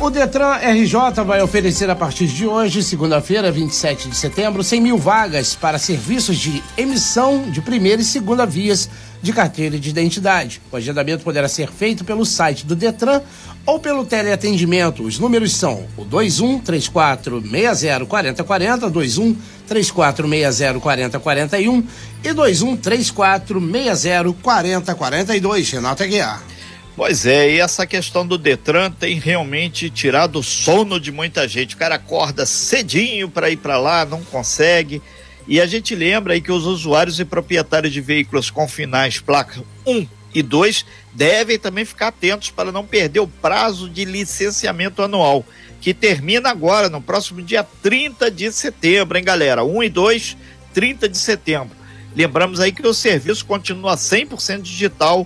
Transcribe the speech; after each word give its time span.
O 0.00 0.10
Detran 0.10 0.54
RJ 0.58 1.24
vai 1.26 1.42
oferecer 1.42 1.90
a 1.90 1.96
partir 1.96 2.28
de 2.28 2.46
hoje, 2.46 2.84
segunda-feira, 2.84 3.50
27 3.50 4.08
de 4.08 4.16
setembro, 4.16 4.62
100 4.62 4.80
mil 4.80 4.96
vagas 4.96 5.56
para 5.56 5.76
serviços 5.76 6.38
de 6.38 6.62
emissão 6.76 7.50
de 7.50 7.60
primeira 7.60 8.00
e 8.00 8.04
segunda 8.04 8.46
vias 8.46 8.88
de 9.20 9.32
carteira 9.32 9.76
de 9.76 9.90
identidade. 9.90 10.62
O 10.70 10.76
agendamento 10.76 11.24
poderá 11.24 11.48
ser 11.48 11.68
feito 11.72 12.04
pelo 12.04 12.24
site 12.24 12.64
do 12.64 12.76
Detran 12.76 13.22
ou 13.66 13.80
pelo 13.80 14.04
teleatendimento. 14.04 15.02
Os 15.02 15.18
números 15.18 15.56
são 15.56 15.84
o 15.96 16.04
21 16.04 16.60
3460 16.60 18.06
4040, 18.06 18.88
21 18.90 19.36
3460 19.66 20.78
4041 20.78 21.84
e 22.22 22.32
21 22.32 22.76
3460 22.76 24.32
4042. 24.40 25.70
Renato 25.72 26.04
Aguiar. 26.04 26.57
Pois 26.98 27.24
é, 27.26 27.52
e 27.52 27.60
essa 27.60 27.86
questão 27.86 28.26
do 28.26 28.36
Detran 28.36 28.90
tem 28.90 29.20
realmente 29.20 29.88
tirado 29.88 30.40
o 30.40 30.42
sono 30.42 30.98
de 30.98 31.12
muita 31.12 31.46
gente. 31.46 31.76
O 31.76 31.78
cara 31.78 31.94
acorda 31.94 32.44
cedinho 32.44 33.30
para 33.30 33.48
ir 33.48 33.56
para 33.56 33.78
lá, 33.78 34.04
não 34.04 34.24
consegue. 34.24 35.00
E 35.46 35.60
a 35.60 35.66
gente 35.66 35.94
lembra 35.94 36.32
aí 36.32 36.40
que 36.40 36.50
os 36.50 36.66
usuários 36.66 37.20
e 37.20 37.24
proprietários 37.24 37.92
de 37.92 38.00
veículos 38.00 38.50
com 38.50 38.66
finais 38.66 39.20
placa 39.20 39.62
1 39.86 40.08
e 40.34 40.42
2 40.42 40.84
devem 41.14 41.56
também 41.56 41.84
ficar 41.84 42.08
atentos 42.08 42.50
para 42.50 42.72
não 42.72 42.84
perder 42.84 43.20
o 43.20 43.28
prazo 43.28 43.88
de 43.88 44.04
licenciamento 44.04 45.00
anual, 45.00 45.46
que 45.80 45.94
termina 45.94 46.50
agora, 46.50 46.88
no 46.88 47.00
próximo 47.00 47.40
dia 47.40 47.64
30 47.80 48.28
de 48.28 48.50
setembro, 48.50 49.16
hein, 49.16 49.22
galera? 49.22 49.62
1 49.62 49.84
e 49.84 49.88
2, 49.88 50.36
30 50.74 51.08
de 51.08 51.16
setembro. 51.16 51.76
Lembramos 52.16 52.58
aí 52.58 52.72
que 52.72 52.84
o 52.84 52.92
serviço 52.92 53.46
continua 53.46 53.94
100% 53.94 54.62
digital, 54.62 55.24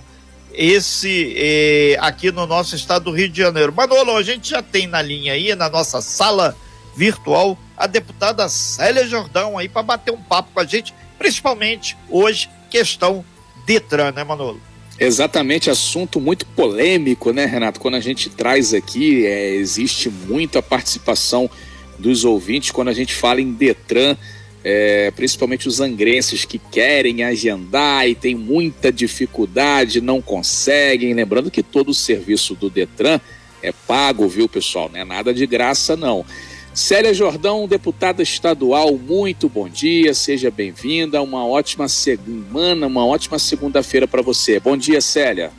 esse 0.53 1.33
eh, 1.35 1.97
aqui 1.99 2.31
no 2.31 2.45
nosso 2.45 2.75
estado 2.75 3.05
do 3.05 3.11
Rio 3.11 3.29
de 3.29 3.37
Janeiro. 3.37 3.73
Manolo, 3.73 4.15
a 4.15 4.23
gente 4.23 4.49
já 4.49 4.61
tem 4.61 4.87
na 4.87 5.01
linha 5.01 5.33
aí, 5.33 5.55
na 5.55 5.69
nossa 5.69 6.01
sala 6.01 6.55
virtual, 6.95 7.57
a 7.75 7.87
deputada 7.87 8.47
Célia 8.47 9.07
Jordão 9.07 9.57
aí 9.57 9.67
para 9.67 9.81
bater 9.81 10.11
um 10.11 10.21
papo 10.21 10.51
com 10.53 10.59
a 10.59 10.65
gente, 10.65 10.93
principalmente 11.17 11.97
hoje, 12.09 12.49
questão 12.69 13.25
Detran, 13.65 14.11
né, 14.11 14.23
Manolo? 14.23 14.61
Exatamente, 14.99 15.69
assunto 15.69 16.21
muito 16.21 16.45
polêmico, 16.45 17.31
né, 17.31 17.45
Renato? 17.45 17.79
Quando 17.79 17.95
a 17.95 17.99
gente 17.99 18.29
traz 18.29 18.73
aqui, 18.73 19.25
é, 19.25 19.55
existe 19.55 20.09
muito 20.09 20.57
a 20.57 20.61
participação 20.61 21.49
dos 21.97 22.23
ouvintes 22.23 22.71
quando 22.71 22.89
a 22.89 22.93
gente 22.93 23.13
fala 23.13 23.41
em 23.41 23.51
Detran, 23.51 24.15
é, 24.63 25.11
principalmente 25.11 25.67
os 25.67 25.81
angrenses 25.81 26.45
que 26.45 26.57
querem 26.57 27.23
agendar 27.23 28.07
e 28.07 28.15
tem 28.15 28.33
muita 28.33 28.91
dificuldade, 28.91 29.99
não 29.99 30.21
conseguem. 30.21 31.13
Lembrando 31.13 31.51
que 31.51 31.61
todo 31.61 31.89
o 31.89 31.93
serviço 31.93 32.55
do 32.55 32.69
Detran 32.69 33.19
é 33.61 33.71
pago, 33.71 34.27
viu, 34.27 34.47
pessoal? 34.47 34.89
Não 34.91 34.99
é 34.99 35.05
nada 35.05 35.33
de 35.33 35.45
graça, 35.45 35.95
não. 35.97 36.25
Célia 36.73 37.13
Jordão, 37.13 37.67
deputada 37.67 38.23
estadual, 38.23 38.97
muito 38.97 39.47
bom 39.47 39.69
dia, 39.69 40.13
seja 40.13 40.49
bem-vinda. 40.49 41.21
Uma 41.21 41.45
ótima 41.45 41.87
semana, 41.87 42.87
uma 42.87 43.05
ótima 43.05 43.37
segunda-feira 43.37 44.07
para 44.07 44.23
você. 44.23 44.59
Bom 44.59 44.75
dia, 44.75 44.99
Célia. 44.99 45.51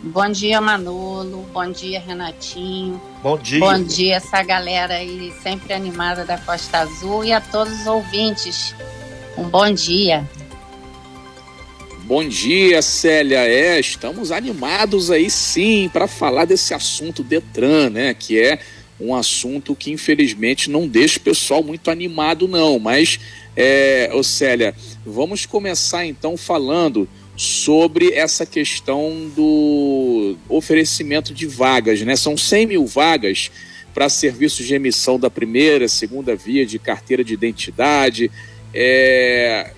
Bom 0.00 0.30
dia, 0.30 0.60
Manolo. 0.60 1.44
Bom 1.52 1.72
dia, 1.72 1.98
Renatinho. 1.98 3.00
Bom 3.20 3.36
dia. 3.36 3.58
Bom 3.58 3.82
dia, 3.82 4.14
essa 4.16 4.40
galera 4.44 4.94
aí 4.94 5.32
sempre 5.42 5.72
animada 5.72 6.24
da 6.24 6.38
Costa 6.38 6.78
Azul 6.78 7.24
e 7.24 7.32
a 7.32 7.40
todos 7.40 7.80
os 7.80 7.86
ouvintes. 7.86 8.76
Um 9.36 9.48
bom 9.48 9.72
dia. 9.72 10.24
Bom 12.04 12.26
dia, 12.26 12.80
Célia. 12.80 13.40
É, 13.40 13.80
estamos 13.80 14.30
animados 14.30 15.10
aí 15.10 15.28
sim 15.28 15.90
para 15.92 16.06
falar 16.06 16.44
desse 16.44 16.72
assunto 16.72 17.24
Detran, 17.24 17.90
né? 17.90 18.14
Que 18.14 18.40
é 18.40 18.60
um 19.00 19.14
assunto 19.14 19.74
que 19.74 19.90
infelizmente 19.90 20.70
não 20.70 20.86
deixa 20.86 21.18
o 21.18 21.22
pessoal 21.22 21.62
muito 21.62 21.90
animado, 21.90 22.46
não. 22.46 22.78
Mas, 22.78 23.18
é, 23.56 24.10
ô 24.14 24.22
Célia, 24.22 24.76
vamos 25.04 25.44
começar 25.44 26.06
então 26.06 26.36
falando 26.36 27.08
sobre 27.38 28.14
essa 28.14 28.44
questão 28.44 29.30
do 29.36 30.36
oferecimento 30.48 31.32
de 31.32 31.46
vagas, 31.46 32.00
né? 32.02 32.16
São 32.16 32.36
100 32.36 32.66
mil 32.66 32.84
vagas 32.84 33.48
para 33.94 34.08
serviços 34.08 34.66
de 34.66 34.74
emissão 34.74 35.20
da 35.20 35.30
primeira, 35.30 35.86
segunda 35.86 36.34
via 36.34 36.66
de 36.66 36.80
carteira 36.80 37.22
de 37.22 37.32
identidade. 37.32 38.28
É... 38.74 39.70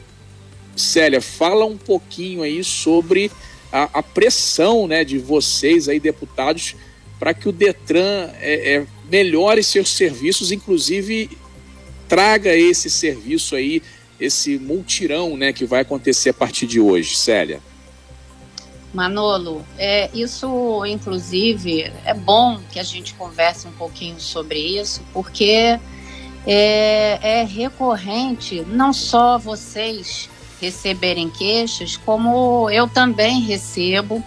Célia, 0.75 1.21
fala 1.21 1.67
um 1.67 1.77
pouquinho 1.77 2.43
aí 2.43 2.65
sobre 2.65 3.31
a, 3.71 3.99
a 3.99 4.03
pressão 4.03 4.87
né, 4.87 5.05
de 5.05 5.19
vocês 5.19 5.87
aí, 5.87 6.01
deputados, 6.01 6.75
para 7.19 7.35
que 7.35 7.47
o 7.47 7.53
Detran 7.53 8.31
é, 8.41 8.77
é, 8.77 8.87
melhore 9.11 9.63
seus 9.63 9.91
serviços, 9.91 10.51
inclusive 10.51 11.29
traga 12.09 12.57
esse 12.57 12.89
serviço 12.89 13.55
aí, 13.55 13.83
esse 14.21 14.59
multirão 14.59 15.37
né, 15.37 15.53
que 15.53 15.65
vai 15.65 15.81
acontecer 15.81 16.31
a 16.31 16.35
partir 16.35 16.67
de 16.67 16.79
hoje, 16.79 17.17
Célia. 17.17 17.61
Manolo, 18.93 19.65
é, 19.79 20.11
isso 20.13 20.85
inclusive 20.85 21.93
é 22.05 22.13
bom 22.13 22.61
que 22.73 22.79
a 22.79 22.83
gente 22.83 23.15
converse 23.15 23.67
um 23.69 23.73
pouquinho 23.73 24.21
sobre 24.21 24.59
isso, 24.59 25.01
porque 25.13 25.79
é, 26.47 27.19
é 27.23 27.45
recorrente 27.45 28.63
não 28.69 28.93
só 28.93 29.39
vocês 29.39 30.29
receberem 30.61 31.31
queixas, 31.31 31.97
como 31.97 32.69
eu 32.69 32.89
também 32.89 33.41
recebo 33.41 34.23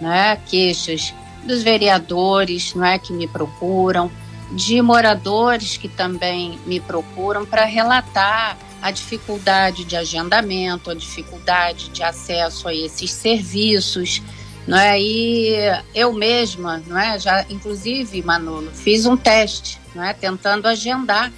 né, 0.00 0.36
queixas 0.46 1.14
dos 1.44 1.62
vereadores, 1.62 2.74
não 2.74 2.84
é, 2.84 2.98
que 2.98 3.12
me 3.12 3.28
procuram, 3.28 4.10
de 4.52 4.82
moradores 4.82 5.76
que 5.76 5.88
também 5.88 6.58
me 6.66 6.78
procuram 6.80 7.46
para 7.46 7.64
relatar 7.64 8.58
a 8.82 8.90
dificuldade 8.90 9.84
de 9.84 9.96
agendamento, 9.96 10.90
a 10.90 10.94
dificuldade 10.94 11.88
de 11.90 12.02
acesso 12.02 12.66
a 12.66 12.74
esses 12.74 13.12
serviços, 13.12 14.20
não 14.66 14.76
é? 14.76 15.00
E 15.00 15.54
eu 15.94 16.12
mesma, 16.12 16.82
não 16.86 16.98
é? 16.98 17.18
Já, 17.18 17.46
inclusive, 17.48 18.22
Manolo, 18.22 18.70
fiz 18.72 19.06
um 19.06 19.16
teste, 19.16 19.80
não 19.94 20.02
é? 20.02 20.12
Tentando 20.12 20.66
agendar 20.66 21.32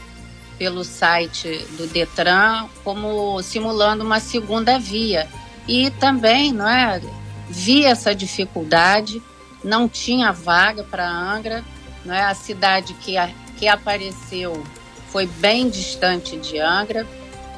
pelo 0.59 0.83
site 0.85 1.67
do 1.77 1.87
Detran, 1.87 2.67
como 2.83 3.43
simulando 3.43 4.03
uma 4.03 4.21
segunda 4.21 4.79
via. 4.79 5.29
E 5.69 5.91
também, 5.91 6.53
não 6.53 6.69
é? 6.69 7.01
Vi 7.49 7.85
essa 7.85 8.15
dificuldade 8.15 9.23
não 9.63 9.89
tinha 9.89 10.31
vaga 10.31 10.85
para 10.85 11.09
Angra, 11.09 11.65
né? 12.05 12.23
a 12.23 12.35
cidade 12.35 12.93
que, 12.95 13.17
a, 13.17 13.31
que 13.57 13.67
apareceu 13.67 14.63
foi 15.09 15.27
bem 15.27 15.71
distante 15.71 16.37
de 16.37 16.59
Angra. 16.59 17.07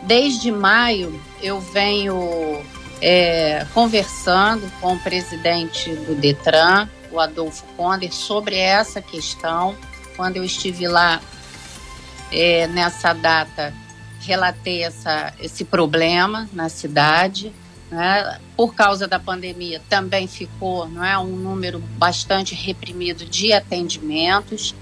Desde 0.07 0.53
maio 0.53 1.21
eu 1.43 1.61
venho 1.61 2.63
é, 3.03 3.67
conversando 3.75 4.71
com 4.81 4.95
o 4.95 5.01
presidente 5.01 5.93
do 5.97 6.15
Detran, 6.15 6.89
o 7.11 7.19
Adolfo 7.19 7.65
Conder, 7.77 8.13
sobre 8.15 8.57
essa 8.57 9.03
questão. 9.03 9.75
Quando 10.17 10.37
eu 10.37 10.45
estive 10.45 10.87
lá 10.87 11.21
é, 12.31 12.69
nessa 12.69 13.13
data, 13.13 13.75
relatei 14.21 14.85
essa, 14.85 15.35
esse 15.41 15.65
problema 15.65 16.49
na 16.53 16.69
cidade. 16.69 17.53
Né? 17.91 18.39
Por 18.57 18.77
causa 18.77 19.09
da 19.09 19.19
pandemia, 19.19 19.83
também 19.89 20.29
ficou 20.29 20.89
não 20.89 21.05
é, 21.05 21.19
um 21.19 21.35
número 21.37 21.81
bastante 21.81 22.55
reprimido 22.55 23.25
de 23.27 23.53
atendimentos. 23.53 24.73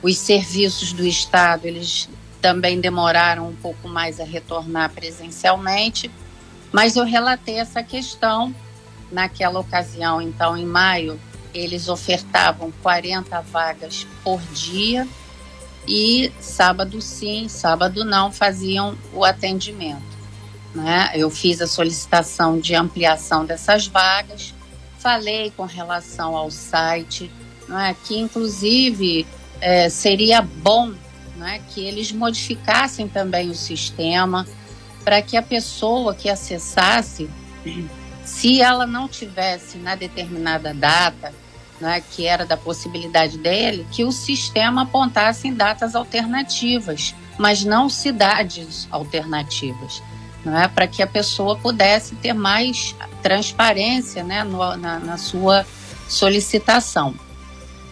Os 0.00 0.16
serviços 0.18 0.92
do 0.92 1.04
Estado 1.04 1.66
eles 1.66 2.08
também 2.40 2.80
demoraram 2.80 3.48
um 3.48 3.56
pouco 3.56 3.88
mais 3.88 4.20
a 4.20 4.24
retornar 4.24 4.90
presencialmente, 4.90 6.10
mas 6.72 6.96
eu 6.96 7.04
relatei 7.04 7.58
essa 7.58 7.82
questão 7.82 8.54
naquela 9.10 9.58
ocasião. 9.60 10.20
Então, 10.20 10.56
em 10.56 10.66
maio, 10.66 11.18
eles 11.54 11.88
ofertavam 11.88 12.72
40 12.82 13.40
vagas 13.42 14.06
por 14.22 14.40
dia 14.52 15.06
e 15.86 16.30
sábado 16.38 17.00
sim, 17.00 17.48
sábado 17.48 18.04
não 18.04 18.30
faziam 18.30 18.96
o 19.12 19.24
atendimento. 19.24 20.02
Né? 20.74 21.10
Eu 21.14 21.30
fiz 21.30 21.60
a 21.62 21.66
solicitação 21.66 22.60
de 22.60 22.74
ampliação 22.74 23.44
dessas 23.44 23.86
vagas, 23.86 24.54
falei 24.98 25.50
com 25.56 25.64
relação 25.64 26.36
ao 26.36 26.50
site, 26.50 27.30
né, 27.66 27.96
que 28.04 28.18
inclusive 28.18 29.26
é, 29.60 29.88
seria 29.88 30.42
bom 30.42 30.92
né, 31.38 31.60
que 31.68 31.80
eles 31.80 32.12
modificassem 32.12 33.08
também 33.08 33.48
o 33.48 33.54
sistema 33.54 34.46
para 35.04 35.22
que 35.22 35.36
a 35.36 35.42
pessoa 35.42 36.14
que 36.14 36.28
acessasse, 36.28 37.30
se 38.24 38.60
ela 38.60 38.86
não 38.86 39.08
tivesse 39.08 39.78
na 39.78 39.94
determinada 39.94 40.74
data, 40.74 41.32
né, 41.80 42.02
que 42.10 42.26
era 42.26 42.44
da 42.44 42.56
possibilidade 42.56 43.38
dele, 43.38 43.86
que 43.90 44.04
o 44.04 44.12
sistema 44.12 44.82
apontasse 44.82 45.48
em 45.48 45.54
datas 45.54 45.94
alternativas, 45.94 47.14
mas 47.38 47.64
não 47.64 47.88
cidades 47.88 48.88
alternativas. 48.90 50.02
né, 50.44 50.68
para 50.68 50.86
que 50.86 51.02
a 51.02 51.06
pessoa 51.06 51.56
pudesse 51.56 52.14
ter 52.16 52.32
mais 52.32 52.94
transparência 53.22 54.22
né, 54.22 54.44
no, 54.44 54.76
na, 54.76 54.98
na 54.98 55.16
sua 55.16 55.66
solicitação. 56.08 57.14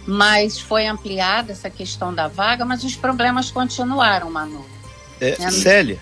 Mas 0.06 0.58
foi 0.58 0.86
ampliada 0.86 1.52
essa 1.52 1.68
questão 1.68 2.14
da 2.14 2.28
vaga, 2.28 2.64
mas 2.64 2.84
os 2.84 2.94
problemas 2.94 3.50
continuaram, 3.50 4.30
Manu. 4.30 4.64
É, 5.20 5.30
é, 5.42 5.50
Célia, 5.50 5.98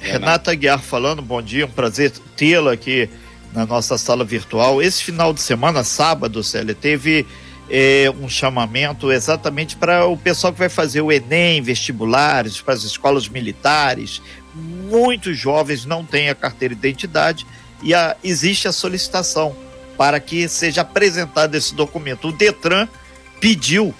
Renata 0.00 0.52
Aguiar 0.52 0.80
falando, 0.80 1.20
bom 1.20 1.42
dia, 1.42 1.66
um 1.66 1.70
prazer 1.70 2.10
tê-la 2.36 2.72
aqui 2.72 3.10
na 3.52 3.66
nossa 3.66 3.98
sala 3.98 4.24
virtual. 4.24 4.80
Esse 4.80 5.02
final 5.02 5.32
de 5.32 5.40
semana, 5.40 5.84
sábado, 5.84 6.42
Célia, 6.42 6.74
teve 6.74 7.26
é, 7.68 8.12
um 8.20 8.28
chamamento 8.28 9.12
exatamente 9.12 9.76
para 9.76 10.06
o 10.06 10.16
pessoal 10.16 10.52
que 10.52 10.58
vai 10.58 10.68
fazer 10.68 11.00
o 11.00 11.12
Enem, 11.12 11.60
vestibulares, 11.62 12.60
para 12.60 12.74
as 12.74 12.82
escolas 12.84 13.28
militares. 13.28 14.22
Muitos 14.54 15.38
jovens 15.38 15.84
não 15.84 16.04
têm 16.04 16.28
a 16.28 16.34
carteira 16.34 16.74
de 16.74 16.80
identidade 16.80 17.46
e 17.82 17.94
a, 17.94 18.16
existe 18.22 18.68
a 18.68 18.72
solicitação 18.72 19.54
para 19.96 20.18
que 20.20 20.48
seja 20.48 20.80
apresentado 20.80 21.54
esse 21.54 21.74
documento. 21.74 22.28
O 22.28 22.32
Detran 22.32 22.88
pediu 23.42 23.92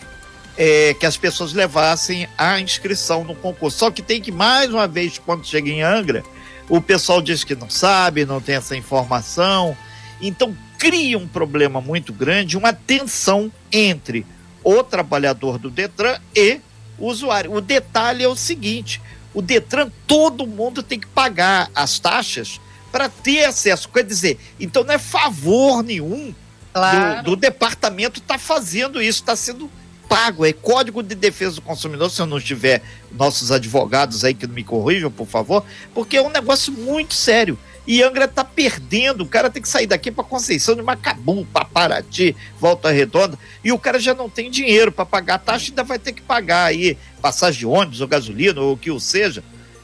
é, 0.56 0.94
que 0.94 1.04
as 1.04 1.16
pessoas 1.16 1.52
levassem 1.52 2.28
a 2.38 2.60
inscrição 2.60 3.24
no 3.24 3.34
concurso. 3.34 3.76
Só 3.76 3.90
que 3.90 4.00
tem 4.00 4.20
que, 4.20 4.30
mais 4.30 4.72
uma 4.72 4.86
vez, 4.86 5.18
quando 5.18 5.44
chega 5.44 5.68
em 5.68 5.82
Angra, 5.82 6.22
o 6.68 6.80
pessoal 6.80 7.20
diz 7.20 7.42
que 7.42 7.56
não 7.56 7.68
sabe, 7.68 8.24
não 8.24 8.40
tem 8.40 8.54
essa 8.54 8.76
informação. 8.76 9.76
Então, 10.20 10.56
cria 10.78 11.18
um 11.18 11.26
problema 11.26 11.80
muito 11.80 12.12
grande, 12.12 12.56
uma 12.56 12.72
tensão 12.72 13.50
entre 13.72 14.24
o 14.62 14.84
trabalhador 14.84 15.58
do 15.58 15.68
Detran 15.68 16.20
e 16.36 16.60
o 16.96 17.08
usuário. 17.08 17.52
O 17.52 17.60
detalhe 17.60 18.22
é 18.22 18.28
o 18.28 18.36
seguinte: 18.36 19.02
o 19.34 19.42
Detran, 19.42 19.90
todo 20.06 20.46
mundo 20.46 20.84
tem 20.84 21.00
que 21.00 21.08
pagar 21.08 21.68
as 21.74 21.98
taxas 21.98 22.60
para 22.92 23.08
ter 23.08 23.46
acesso. 23.46 23.88
Quer 23.88 24.04
dizer, 24.04 24.38
então 24.60 24.84
não 24.84 24.94
é 24.94 24.98
favor 24.98 25.82
nenhum 25.82 26.32
claro. 26.72 27.22
do, 27.22 27.30
do, 27.30 27.36
departamento 27.36 28.20
estar 28.20 28.34
tá 28.34 28.38
fazendo 28.38 29.00
isso, 29.00 29.20
está 29.20 29.36
sendo 29.36 29.70
pago, 30.08 30.44
é 30.44 30.52
Código 30.52 31.02
de 31.02 31.14
Defesa 31.14 31.56
do 31.56 31.62
Consumidor, 31.62 32.10
se 32.10 32.20
eu 32.20 32.26
não 32.26 32.38
tiver 32.38 32.82
nossos 33.10 33.50
advogados 33.50 34.24
aí 34.24 34.34
que 34.34 34.46
me 34.46 34.62
corrijam, 34.62 35.10
por 35.10 35.26
favor, 35.26 35.64
porque 35.94 36.18
é 36.18 36.22
um 36.22 36.30
negócio 36.30 36.72
muito 36.72 37.14
sério. 37.14 37.58
E 37.84 38.00
Angra 38.02 38.28
tá 38.28 38.44
perdendo, 38.44 39.22
o 39.22 39.26
cara 39.26 39.50
tem 39.50 39.60
que 39.60 39.68
sair 39.68 39.86
daqui 39.86 40.12
para 40.12 40.22
Conceição 40.22 40.76
de 40.76 40.82
Macabu, 40.82 41.44
para 41.46 41.64
Paraty, 41.64 42.36
Volta 42.60 42.92
Redonda, 42.92 43.36
e 43.64 43.72
o 43.72 43.78
cara 43.78 43.98
já 43.98 44.14
não 44.14 44.28
tem 44.28 44.50
dinheiro 44.50 44.92
para 44.92 45.04
pagar 45.04 45.34
a 45.34 45.38
taxa, 45.38 45.70
ainda 45.70 45.82
vai 45.82 45.98
ter 45.98 46.12
que 46.12 46.22
pagar 46.22 46.66
aí 46.66 46.96
passagem 47.20 47.60
de 47.60 47.66
ônibus 47.66 48.00
ou 48.00 48.06
gasolina 48.06 48.60
ou 48.60 48.74
o 48.74 48.76
que 48.76 48.90
o 48.90 49.00
seja, 49.00 49.42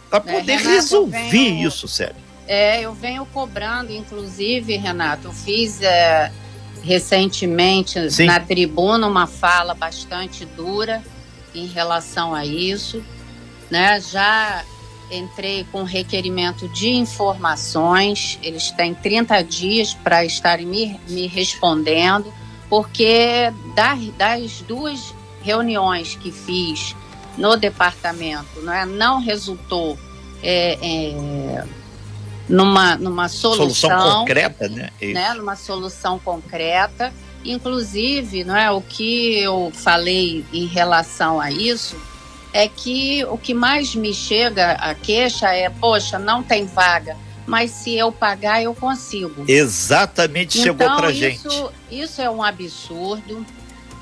para 0.09 0.19
é, 0.19 0.39
poder 0.39 0.53
é, 0.53 0.57
Renato, 0.57 0.75
resolver 0.75 1.31
venho, 1.31 1.69
isso, 1.69 1.89
sério. 1.89 2.17
É, 2.47 2.83
eu 2.83 2.95
venho 2.95 3.27
cobrando, 3.27 3.93
inclusive, 3.93 4.77
Renato, 4.77 5.29
eu 5.29 5.33
fiz 5.33 5.83
é, 5.83 6.31
recentemente 6.83 8.11
Sim. 8.11 8.27
na 8.27 8.41
tribuna 8.41 9.07
uma 9.07 9.27
fala 9.27 9.75
bastante 9.75 10.45
dura 10.45 11.03
em 11.55 11.67
relação 11.67 12.35
a 12.35 12.45
isso, 12.45 13.03
né? 13.71 14.01
Já 14.01 14.65
entrei 15.11 15.65
com 15.73 15.83
requerimento 15.85 16.69
de 16.69 16.91
informações, 16.91 18.39
eles 18.43 18.71
têm 18.71 18.95
30 18.95 19.43
dias 19.43 19.95
para 19.95 20.25
estarem 20.25 20.67
me, 20.67 21.01
me 21.09 21.27
respondendo, 21.27 22.33
porque 22.69 23.53
das, 23.75 24.01
das 24.19 24.61
duas 24.63 25.15
reuniões 25.43 26.15
que 26.17 26.31
fiz 26.31 26.95
no 27.39 27.57
departamento, 27.57 28.61
não, 28.63 28.73
é, 28.73 28.85
não 28.85 29.21
resultou 29.21 29.99
é, 30.43 30.79
é, 30.83 31.65
numa, 32.49 32.97
numa 32.97 33.29
solução, 33.29 33.91
solução 33.91 34.21
concreta, 34.21 34.69
né? 34.69 34.91
né? 35.01 35.35
Numa 35.35 35.57
solução 35.57 36.19
concreta. 36.19 37.13
Inclusive, 37.45 38.45
não 38.45 38.57
é 38.57 38.71
o 38.71 38.81
que 38.81 39.39
eu 39.39 39.71
falei 39.75 40.45
em 40.53 40.67
relação 40.67 41.41
a 41.41 41.51
isso 41.51 41.97
é 42.53 42.69
que 42.69 43.25
o 43.27 43.37
que 43.37 43.55
mais 43.55 43.95
me 43.95 44.13
chega 44.13 44.73
a 44.73 44.95
queixa 44.95 45.53
é, 45.53 45.69
poxa, 45.69 46.19
não 46.19 46.43
tem 46.43 46.67
vaga, 46.67 47.17
mas 47.47 47.71
se 47.71 47.97
eu 47.97 48.11
pagar 48.11 48.63
eu 48.63 48.75
consigo. 48.75 49.45
Exatamente, 49.47 50.59
então, 50.59 50.77
chegou 50.77 50.97
para 50.97 51.13
gente. 51.13 51.47
Isso 51.91 52.21
é 52.21 52.31
um 52.31 52.43
absurdo. 52.43 53.45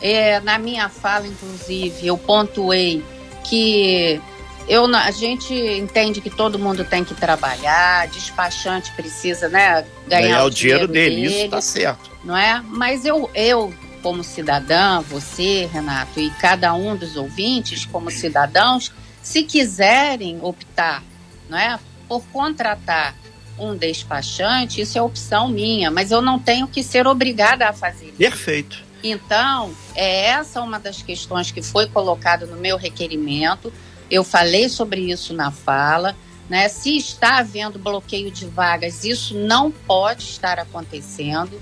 É, 0.01 0.41
na 0.41 0.59
minha 0.59 0.89
fala, 0.89 1.27
inclusive, 1.27 2.07
eu 2.07 2.19
pontuei 2.19 3.03
que 3.45 4.21
eu, 4.69 4.87
a 4.95 5.11
gente 5.11 5.55
entende 5.55 6.21
que 6.21 6.31
todo 6.31 6.59
mundo 6.59 6.85
tem 6.85 7.05
que 7.05 7.15
trabalhar, 7.15 8.09
despachante 8.09 8.93
precisa 8.93 9.49
né, 9.49 9.85
ganhar, 10.07 10.23
ganhar 10.23 10.45
o, 10.45 10.51
dinheiro, 10.51 10.87
dinheiro 10.87 10.89
dele, 10.89 11.17
dele, 11.17 11.27
isso 11.27 11.45
está 11.45 11.61
certo. 11.61 12.11
Não 12.25 12.37
é? 12.37 12.63
Mas 12.67 13.05
eu, 13.05 13.31
eu, 13.35 13.73
como 14.03 14.25
cidadã, 14.25 15.01
você, 15.01 15.69
Renato, 15.73 16.19
e 16.19 16.31
cada 16.31 16.75
um 16.75 16.97
dos 16.97 17.17
ouvintes, 17.17 17.85
como 17.85 18.11
cidadãos, 18.11 18.93
se 19.23 19.43
quiserem 19.43 20.39
optar 20.43 21.03
não 21.49 21.59
é, 21.59 21.79
por 22.09 22.23
contratar 22.33 23.15
um 23.59 23.75
despachante, 23.75 24.81
isso 24.81 24.99
é 24.99 25.03
opção 25.03 25.49
minha, 25.49 25.91
mas 25.91 26.11
eu 26.11 26.21
não 26.21 26.39
tenho 26.39 26.69
que 26.69 26.83
ser 26.83 27.07
obrigada 27.07 27.69
a 27.69 27.73
fazer 27.73 28.07
isso. 28.07 28.17
Perfeito. 28.17 28.85
Então, 29.03 29.75
é 29.95 30.27
essa 30.27 30.61
uma 30.61 30.79
das 30.79 31.01
questões 31.01 31.51
que 31.51 31.63
foi 31.63 31.89
colocada 31.89 32.45
no 32.45 32.57
meu 32.57 32.77
requerimento. 32.77 33.73
Eu 34.11 34.25
falei 34.25 34.69
sobre 34.69 35.01
isso 35.11 35.35
na 35.35 35.51
fala. 35.51 36.17
Né? 36.49 36.69
Se 36.69 36.97
está 36.97 37.39
havendo 37.39 37.79
bloqueio 37.79 38.31
de 38.31 38.47
vagas, 38.47 39.05
isso 39.05 39.35
não 39.35 39.71
pode 39.71 40.25
estar 40.25 40.59
acontecendo. 40.59 41.61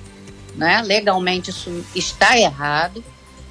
Né? 0.54 0.82
Legalmente, 0.82 1.50
isso 1.50 1.84
está 1.94 2.38
errado. 2.38 3.02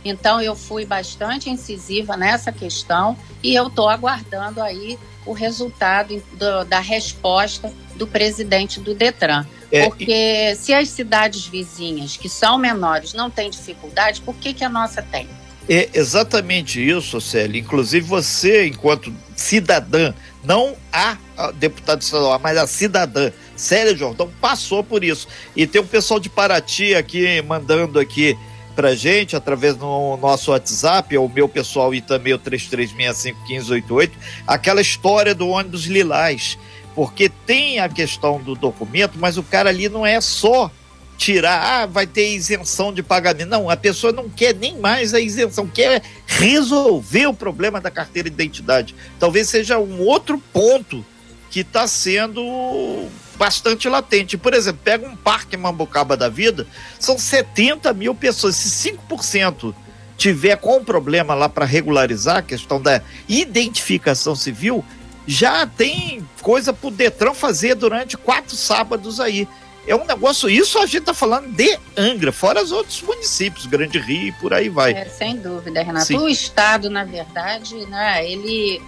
Então, 0.06 0.42
eu 0.42 0.56
fui 0.56 0.86
bastante 0.86 1.50
incisiva 1.50 2.18
nessa 2.18 2.51
questão 2.51 3.18
e 3.42 3.56
eu 3.56 3.68
estou 3.68 3.90
aguardando 3.90 4.62
aí 4.62 5.00
o 5.25 5.31
resultado 5.31 6.22
do, 6.34 6.66
da 6.66 6.80
resposta 6.80 7.74
do 7.95 8.06
presidente 8.06 8.80
do 8.80 8.94
Detran. 8.94 9.45
É, 9.72 9.86
Porque 9.86 10.12
e... 10.12 10.56
se 10.56 10.74
as 10.74 10.90
cidades 10.90 11.48
vizinhas, 11.48 12.18
que 12.18 12.28
são 12.28 12.57
menores, 12.57 13.13
não 13.13 13.30
têm 13.30 13.50
dificuldade, 13.50 14.22
por 14.22 14.36
que, 14.36 14.54
que 14.54 14.63
a 14.63 14.69
nossa 14.69 15.01
tem? 15.01 15.28
É 15.68 15.89
exatamente 15.94 16.86
isso, 16.86 17.21
Célia. 17.21 17.60
Inclusive 17.60 18.06
você, 18.06 18.68
enquanto 18.68 19.13
cidadã, 19.36 20.13
não 20.44 20.75
a, 20.92 21.18
a 21.38 21.51
deputada 21.51 22.01
estadual, 22.01 22.38
mas 22.39 22.57
a 22.57 22.68
cidadã, 22.68 23.31
Célia 23.56 23.95
Jordão, 23.95 24.30
passou 24.42 24.83
por 24.83 25.04
isso. 25.04 25.27
E 25.56 25.65
tem 25.65 25.81
um 25.81 25.88
pessoal 25.88 26.19
de 26.19 26.30
Paraty 26.30 26.95
aqui 26.95 27.42
mandando 27.42 27.99
aqui 27.99 28.37
pra 28.76 28.95
gente, 28.95 29.35
através 29.35 29.76
do 29.76 30.18
nosso 30.18 30.52
WhatsApp, 30.52 31.16
é 31.16 31.19
o 31.19 31.30
meu 31.30 31.47
pessoal 31.47 31.94
e 31.94 32.02
também 32.02 32.33
o 32.33 32.40
33651588, 32.40 34.11
aquela 34.47 34.81
história 34.81 35.33
do 35.33 35.47
ônibus 35.47 35.85
lilás. 35.85 36.57
Porque 36.95 37.30
tem 37.30 37.80
a 37.80 37.90
questão 37.90 38.40
do 38.42 38.54
documento, 38.54 39.14
mas 39.18 39.37
o 39.37 39.44
cara 39.44 39.69
ali 39.69 39.90
não 39.90 40.06
é 40.06 40.19
só 40.21 40.69
tirar, 41.17 41.83
ah, 41.83 41.85
vai 41.85 42.05
ter 42.05 42.33
isenção 42.33 42.91
de 42.93 43.01
pagamento. 43.01 43.49
Não, 43.49 43.69
a 43.69 43.77
pessoa 43.77 44.11
não 44.11 44.29
quer 44.29 44.53
nem 44.53 44.77
mais 44.77 45.13
a 45.13 45.19
isenção, 45.19 45.67
quer 45.67 46.01
resolver 46.25 47.27
o 47.27 47.33
problema 47.33 47.79
da 47.79 47.91
carteira 47.91 48.29
de 48.29 48.35
identidade. 48.35 48.95
Talvez 49.19 49.49
seja 49.49 49.79
um 49.79 50.01
outro 50.01 50.37
ponto 50.51 51.05
que 51.49 51.61
está 51.61 51.87
sendo 51.87 53.07
bastante 53.35 53.87
latente. 53.87 54.37
Por 54.37 54.53
exemplo, 54.53 54.81
pega 54.83 55.07
um 55.07 55.15
parque 55.15 55.55
Mambucaba 55.55 56.17
da 56.17 56.29
vida, 56.29 56.67
são 56.99 57.17
70 57.17 57.93
mil 57.93 58.15
pessoas. 58.15 58.55
Se 58.55 58.91
5% 58.91 59.73
tiver 60.17 60.55
com 60.57 60.83
problema 60.83 61.33
lá 61.33 61.49
para 61.49 61.65
regularizar 61.65 62.37
a 62.37 62.41
questão 62.41 62.81
da 62.81 63.01
identificação 63.27 64.35
civil, 64.35 64.83
já 65.25 65.65
tem 65.65 66.27
coisa 66.41 66.73
para 66.73 66.87
o 66.87 66.91
Detran 66.91 67.33
fazer 67.33 67.75
durante 67.75 68.17
quatro 68.17 68.55
sábados 68.55 69.19
aí 69.19 69.47
é 69.85 69.95
um 69.95 70.06
negócio, 70.06 70.49
isso 70.49 70.80
a 70.80 70.85
gente 70.85 70.99
está 70.99 71.13
falando 71.13 71.47
de 71.49 71.78
Angra, 71.97 72.31
fora 72.31 72.63
os 72.63 72.71
outros 72.71 73.02
municípios, 73.02 73.66
Grande 73.66 73.99
Rio 73.99 74.28
e 74.28 74.31
por 74.33 74.54
aí 74.54 74.69
vai. 74.69 74.94
É, 74.94 75.06
sem 75.06 75.35
dúvida, 75.35 75.83
Renato. 75.83 76.06
Sim. 76.06 76.18
O 76.18 76.30
Estado, 76.30 76.90
na 76.90 77.04
verdade, 77.04 77.75
né, 77.87 78.25
ele 78.30 78.81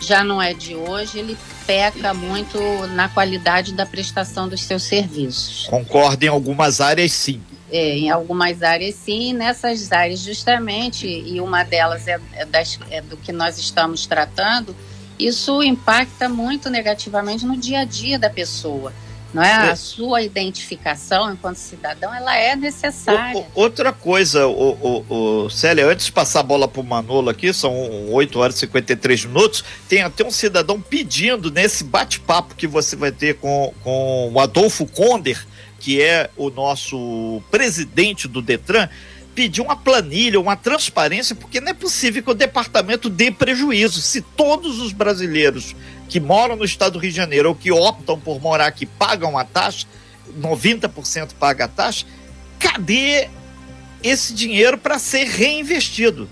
já 0.00 0.24
não 0.24 0.40
é 0.40 0.52
de 0.52 0.74
hoje, 0.74 1.18
ele 1.18 1.36
peca 1.66 2.12
muito 2.12 2.58
na 2.94 3.08
qualidade 3.08 3.74
da 3.74 3.86
prestação 3.86 4.48
dos 4.48 4.64
seus 4.64 4.82
serviços. 4.82 5.66
Concordo 5.68 6.24
em 6.24 6.28
algumas 6.28 6.80
áreas, 6.80 7.12
sim. 7.12 7.40
É, 7.70 7.96
em 7.96 8.10
algumas 8.10 8.62
áreas, 8.62 8.96
sim, 8.96 9.32
nessas 9.32 9.92
áreas, 9.92 10.20
justamente, 10.20 11.06
e 11.06 11.40
uma 11.40 11.62
delas 11.62 12.08
é, 12.08 12.18
é, 12.32 12.44
das, 12.44 12.78
é 12.90 13.00
do 13.00 13.16
que 13.16 13.30
nós 13.30 13.58
estamos 13.58 14.06
tratando, 14.06 14.74
isso 15.16 15.62
impacta 15.62 16.28
muito 16.28 16.68
negativamente 16.68 17.46
no 17.46 17.56
dia 17.56 17.80
a 17.80 17.84
dia 17.84 18.18
da 18.18 18.30
pessoa 18.30 18.92
não 19.32 19.42
é? 19.42 19.50
é? 19.50 19.70
A 19.70 19.76
sua 19.76 20.22
identificação 20.22 21.32
enquanto 21.32 21.56
cidadão, 21.56 22.14
ela 22.14 22.36
é 22.36 22.56
necessária. 22.56 23.36
O, 23.36 23.40
o, 23.40 23.46
outra 23.54 23.92
coisa, 23.92 24.46
o, 24.46 25.04
o, 25.08 25.44
o, 25.44 25.50
Célia, 25.50 25.86
antes 25.86 26.06
de 26.06 26.12
passar 26.12 26.40
a 26.40 26.42
bola 26.44 26.66
para 26.66 26.80
o 26.80 26.84
Manolo 26.84 27.30
aqui, 27.30 27.52
são 27.52 28.10
8 28.10 28.38
horas 28.38 28.56
e 28.56 28.60
53 28.60 29.26
minutos, 29.26 29.64
tem 29.88 30.02
até 30.02 30.24
um 30.24 30.30
cidadão 30.30 30.80
pedindo 30.80 31.50
nesse 31.50 31.84
bate-papo 31.84 32.54
que 32.54 32.66
você 32.66 32.96
vai 32.96 33.12
ter 33.12 33.36
com, 33.36 33.72
com 33.82 34.30
o 34.32 34.40
Adolfo 34.40 34.86
Konder, 34.86 35.46
que 35.78 36.02
é 36.02 36.30
o 36.36 36.50
nosso 36.50 37.42
presidente 37.50 38.28
do 38.28 38.42
Detran, 38.42 38.88
pedir 39.34 39.62
uma 39.62 39.76
planilha, 39.76 40.40
uma 40.40 40.56
transparência, 40.56 41.34
porque 41.34 41.60
não 41.60 41.70
é 41.70 41.74
possível 41.74 42.22
que 42.22 42.30
o 42.30 42.34
departamento 42.34 43.08
dê 43.08 43.30
prejuízo. 43.30 44.00
Se 44.00 44.20
todos 44.20 44.78
os 44.80 44.92
brasileiros 44.92 45.74
que 46.10 46.18
moram 46.18 46.56
no 46.56 46.64
estado 46.64 46.94
do 46.94 46.98
Rio 46.98 47.10
de 47.10 47.16
Janeiro 47.16 47.50
ou 47.50 47.54
que 47.54 47.70
optam 47.70 48.18
por 48.18 48.40
morar 48.40 48.66
aqui 48.66 48.84
pagam 48.84 49.38
a 49.38 49.44
taxa, 49.44 49.86
90% 50.38 51.34
paga 51.38 51.66
a 51.66 51.68
taxa, 51.68 52.04
cadê 52.58 53.28
esse 54.02 54.34
dinheiro 54.34 54.76
para 54.76 54.98
ser 54.98 55.24
reinvestido? 55.24 56.28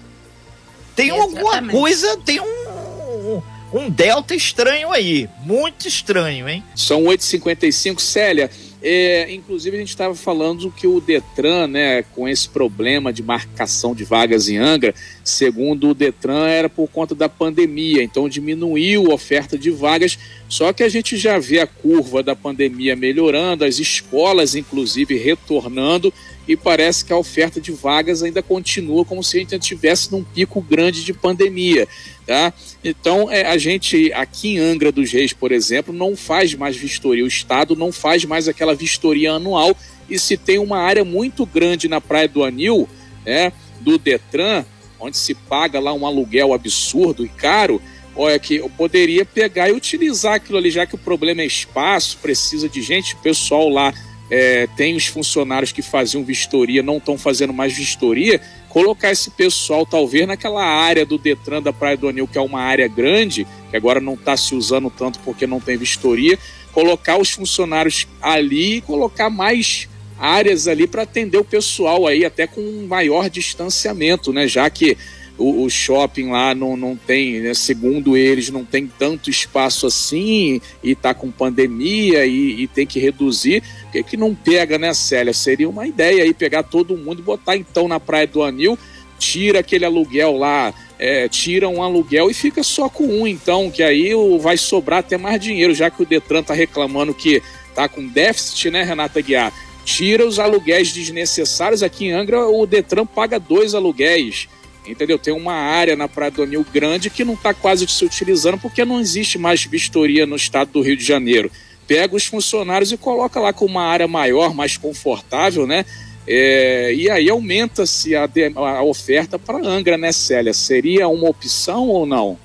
Tem 0.97 1.11
Exatamente. 1.11 1.39
alguma 1.39 1.71
coisa, 1.71 2.17
tem 2.19 2.41
um, 2.41 3.43
um 3.73 3.89
delta 3.89 4.35
estranho 4.35 4.91
aí, 4.91 5.31
muito 5.43 5.87
estranho, 5.87 6.49
hein? 6.49 6.65
São 6.75 7.05
8h55, 7.05 8.01
Célia. 8.01 8.51
É, 8.81 9.33
inclusive, 9.33 9.77
a 9.77 9.81
gente 9.81 9.89
estava 9.89 10.15
falando 10.15 10.71
que 10.71 10.87
o 10.87 11.01
Detran, 11.01 11.67
né, 11.67 12.03
com 12.03 12.29
esse 12.29 12.49
problema 12.49 13.13
de 13.13 13.23
marcação 13.23 13.93
de 13.93 14.05
vagas 14.05 14.49
em 14.49 14.57
Angra, 14.57 14.95
segundo 15.25 15.89
o 15.89 15.95
Detran, 15.95 16.47
era 16.47 16.69
por 16.69 16.89
conta 16.89 17.15
da 17.15 17.29
pandemia, 17.29 18.03
então 18.03 18.29
diminuiu 18.29 19.11
a 19.11 19.15
oferta 19.15 19.59
de 19.59 19.71
vagas. 19.71 20.17
Só 20.49 20.73
que 20.73 20.85
a 20.85 20.89
gente 20.89 21.17
já 21.17 21.39
vê 21.39 21.59
a 21.59 21.67
curva 21.67 22.23
da 22.23 22.37
pandemia 22.37 22.95
melhorando, 22.95 23.65
as 23.65 23.81
escolas, 23.81 24.55
inclusive, 24.55 25.19
retornando, 25.19 26.15
e 26.49 26.57
parece 26.57 27.05
que 27.05 27.13
a 27.13 27.17
oferta 27.17 27.61
de 27.61 27.71
vagas 27.71 28.23
ainda 28.23 28.43
continua 28.43 29.05
como 29.05 29.23
se 29.23 29.37
a 29.37 29.41
gente 29.41 29.55
estivesse 29.59 30.11
num 30.11 30.25
pico 30.25 30.63
grande 30.63 31.05
de 31.05 31.13
pandemia. 31.13 31.87
Tá? 32.27 32.55
Então, 32.83 33.31
é, 33.31 33.47
a 33.47 33.59
gente 33.59 34.11
aqui 34.15 34.55
em 34.55 34.59
Angra 34.59 34.91
dos 34.91 35.13
Reis, 35.13 35.35
por 35.35 35.53
exemplo, 35.53 35.93
não 35.93 36.17
faz 36.17 36.55
mais 36.55 36.75
vistoria. 36.75 37.23
O 37.23 37.29
Estado 37.29 37.77
não 37.77 37.93
faz 37.93 38.25
mais 38.25 38.49
aquela 38.49 38.75
vistoria 38.75 39.33
anual. 39.33 39.77
E 40.09 40.19
se 40.19 40.39
tem 40.39 40.59
uma 40.59 40.79
área 40.79 41.05
muito 41.05 41.45
grande 41.45 41.87
na 41.87 42.01
Praia 42.01 42.27
do 42.27 42.43
Anil, 42.43 42.89
né, 43.27 43.53
do 43.81 43.99
Detran, 43.99 44.65
onde 44.99 45.19
se 45.19 45.35
paga 45.35 45.79
lá 45.79 45.93
um 45.93 46.07
aluguel 46.07 46.55
absurdo 46.55 47.27
e 47.27 47.29
caro, 47.29 47.81
olha 48.17 48.39
que 48.39 48.57
eu 48.57 48.71
poderia 48.71 49.25
pegar 49.25 49.69
e 49.69 49.73
utilizar 49.73 50.35
aquilo 50.35 50.57
ali, 50.57 50.71
já 50.71 50.87
que 50.87 50.95
o 50.95 50.99
problema 50.99 51.43
é 51.43 51.47
espaço, 51.47 52.17
precisa 52.23 52.71
de 52.71 52.81
gente, 52.81 53.15
o 53.15 53.19
pessoal 53.19 53.69
lá 53.69 53.93
é, 54.31 54.67
tem 54.77 54.95
os 54.95 55.07
funcionários 55.07 55.73
que 55.73 55.83
faziam 55.83 56.23
vistoria, 56.23 56.83
não 56.83 56.99
estão 56.99 57.17
fazendo 57.17 57.53
mais 57.53 57.77
vistoria, 57.77 58.41
colocar 58.69 59.11
esse 59.11 59.31
pessoal 59.31 59.87
talvez 59.87 60.27
naquela 60.27 60.65
área 60.65 61.07
do 61.07 61.19
Detran 61.19 61.63
da 61.63 61.73
Praia 61.73 61.97
do 61.97 62.09
Anil, 62.09 62.29
que 62.29 62.39
é 62.39 62.41
uma 62.41 62.61
área 62.61 62.87
grande, 62.87 63.47
que 63.71 63.77
agora 63.77 64.01
não 64.01 64.15
está 64.15 64.37
se 64.37 64.55
usando 64.55 64.91
tanto 64.91 65.19
porque 65.21 65.47
não 65.47 65.61
tem 65.61 65.77
vistoria, 65.77 66.39
colocar 66.73 67.19
os 67.19 67.31
funcionários 67.31 68.07
ali 68.21 68.77
e 68.77 68.81
colocar 68.81 69.31
mais 69.31 69.89
áreas 70.19 70.67
ali 70.69 70.87
para 70.87 71.03
atender 71.03 71.39
o 71.39 71.45
pessoal 71.45 72.07
aí, 72.07 72.25
até 72.25 72.47
com 72.47 72.61
um 72.61 72.87
maior 72.87 73.31
distanciamento, 73.31 74.33
né? 74.33 74.49
Já 74.49 74.69
que 74.69 74.97
o, 75.39 75.63
o 75.65 75.71
shopping 75.71 76.31
lá 76.31 76.55
não, 76.55 76.77
não 76.77 76.97
tem, 76.97 77.41
né, 77.41 77.55
segundo 77.55 78.17
eles, 78.17 78.51
não 78.51 78.65
tem 78.65 78.91
tanto 78.99 79.31
espaço 79.31 79.87
assim 79.87 80.61
e 80.83 80.95
tá 80.95 81.15
com 81.15 81.31
pandemia 81.31 82.27
e, 82.27 82.63
e 82.63 82.67
tem 82.67 82.87
que 82.87 82.99
reduzir. 82.99 83.63
Por 83.83 83.93
que, 83.93 84.03
que 84.03 84.17
não 84.17 84.35
pega, 84.35 84.77
né, 84.77 84.93
Célia? 84.93 85.33
Seria 85.33 85.69
uma 85.69 85.87
ideia 85.87 86.25
aí 86.25 86.35
pegar 86.35 86.65
todo 86.65 86.97
mundo 86.97 87.21
e 87.21 87.23
botar 87.23 87.57
então 87.57 87.87
na 87.87 88.01
Praia 88.01 88.27
do 88.27 88.43
Anil, 88.43 88.77
tira 89.19 89.61
aquele 89.61 89.85
aluguel 89.85 90.37
lá, 90.37 90.75
é, 90.99 91.29
tira 91.29 91.69
um 91.69 91.83
aluguel 91.83 92.31
e 92.31 92.35
fica 92.35 92.63
só 92.63 92.89
com 92.89 93.05
um, 93.05 93.27
então, 93.27 93.71
que 93.71 93.83
aí 93.83 94.11
vai 94.41 94.57
sobrar 94.57 95.01
até 95.01 95.17
mais 95.17 95.41
dinheiro, 95.41 95.75
já 95.75 95.89
que 95.91 96.03
o 96.03 96.07
Detran 96.07 96.43
tá 96.43 96.55
reclamando 96.55 97.15
que 97.15 97.41
tá 97.75 97.89
com 97.89 98.07
déficit, 98.07 98.71
né, 98.71 98.83
Renata 98.83 99.21
Guiar? 99.21 99.53
Tira 99.85 100.27
os 100.27 100.39
aluguéis 100.39 100.93
desnecessários. 100.93 101.83
Aqui 101.83 102.07
em 102.07 102.13
Angra, 102.13 102.47
o 102.47 102.67
Detran 102.67 103.07
paga 103.07 103.39
dois 103.39 103.75
aluguéis 103.75 104.47
entendeu? 104.89 105.19
Tem 105.19 105.33
uma 105.33 105.55
área 105.55 105.95
na 105.95 106.09
Praia 106.09 106.31
do 106.31 106.43
Anil 106.43 106.65
grande 106.73 107.11
que 107.11 107.25
não 107.25 107.35
está 107.35 107.53
quase 107.53 107.87
se 107.87 108.05
utilizando 108.05 108.59
porque 108.59 108.85
não 108.85 109.01
existe 109.01 109.39
mais 109.39 109.65
vistoria 109.65 110.27
no 110.27 110.37
estado 110.37 110.73
do 110.73 110.81
Rio 110.81 110.97
de 110.97 111.05
Janeiro. 111.05 111.51
Pega 111.87 112.15
os 112.15 112.27
funcionários 112.27 112.93
e 112.93 112.97
coloca 112.97 113.41
lá 113.41 113.53
com 113.53 113.65
uma 113.65 113.85
área 113.85 114.07
maior, 114.07 114.55
mais 114.55 114.77
confortável, 114.77 115.67
né? 115.67 115.85
É, 116.27 116.93
e 116.95 117.09
aí 117.09 117.31
aumenta-se 117.31 118.15
a, 118.15 118.29
a, 118.57 118.83
oferta 118.83 119.39
para 119.39 119.67
Angra, 119.67 119.97
né, 119.97 120.13
Célia? 120.13 120.53
Seria 120.53 121.09
uma 121.09 121.29
opção 121.29 121.89
ou 121.89 122.05
não? 122.05 122.39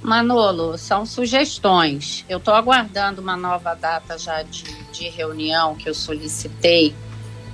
Manolo, 0.00 0.78
são 0.78 1.04
sugestões. 1.04 2.24
Eu 2.28 2.38
estou 2.38 2.54
aguardando 2.54 3.20
uma 3.20 3.36
nova 3.36 3.74
data 3.74 4.18
já 4.18 4.42
de, 4.42 4.64
de 4.90 5.08
reunião 5.10 5.74
que 5.74 5.88
eu 5.88 5.94
solicitei 5.94 6.94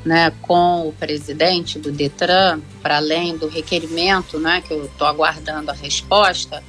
né, 0.08 0.32
com 0.40 0.88
o 0.88 0.92
presidente 0.94 1.78
do 1.78 1.92
Detran, 1.92 2.60
para 2.80 2.96
além 2.96 3.36
do 3.36 3.46
requerimento, 3.46 4.40
né, 4.40 4.62
que 4.66 4.72
eu 4.72 4.86
estou 4.86 5.06
aguardando 5.06 5.70
a 5.70 5.74
resposta, 5.74 6.64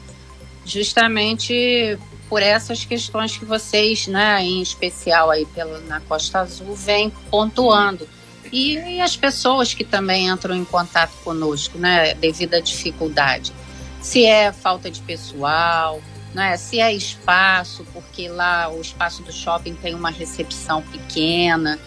justamente 0.65 1.98
por 2.27 2.41
essas 2.41 2.84
questões 2.84 3.38
que 3.38 3.46
vocês, 3.46 4.08
né, 4.08 4.43
em 4.43 4.62
especial 4.62 5.31
aí 5.31 5.46
pela, 5.46 5.79
na 5.79 6.01
Costa 6.01 6.41
Azul, 6.41 6.75
vêm 6.75 7.10
pontuando. 7.31 8.05
E, 8.51 8.75
e, 8.75 9.00
as 9.00 9.15
pessoas 9.15 9.74
que 9.74 9.86
também 9.86 10.27
entram 10.27 10.53
em 10.53 10.65
contato 10.65 11.13
conosco, 11.24 11.77
né, 11.77 12.13
devido 12.15 12.55
à 12.55 12.60
dificuldade. 12.60 13.53
Se 14.01 14.25
é 14.25 14.51
falta 14.51 14.91
de 14.91 15.00
pessoal, 15.01 16.01
né, 16.34 16.58
se 16.58 16.81
é 16.81 16.93
espaço, 16.93 17.88
porque 17.93 18.27
lá 18.27 18.69
o 18.69 18.81
espaço 18.81 19.24
do 19.24 19.31
shopping 19.31 19.75
tem 19.75 19.96
uma 19.96 20.10
recepção 20.10 20.81
pequena, 20.81 21.79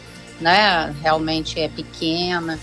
né, 0.43 0.95
realmente 1.03 1.59
é 1.59 1.69
pequena. 1.69 2.59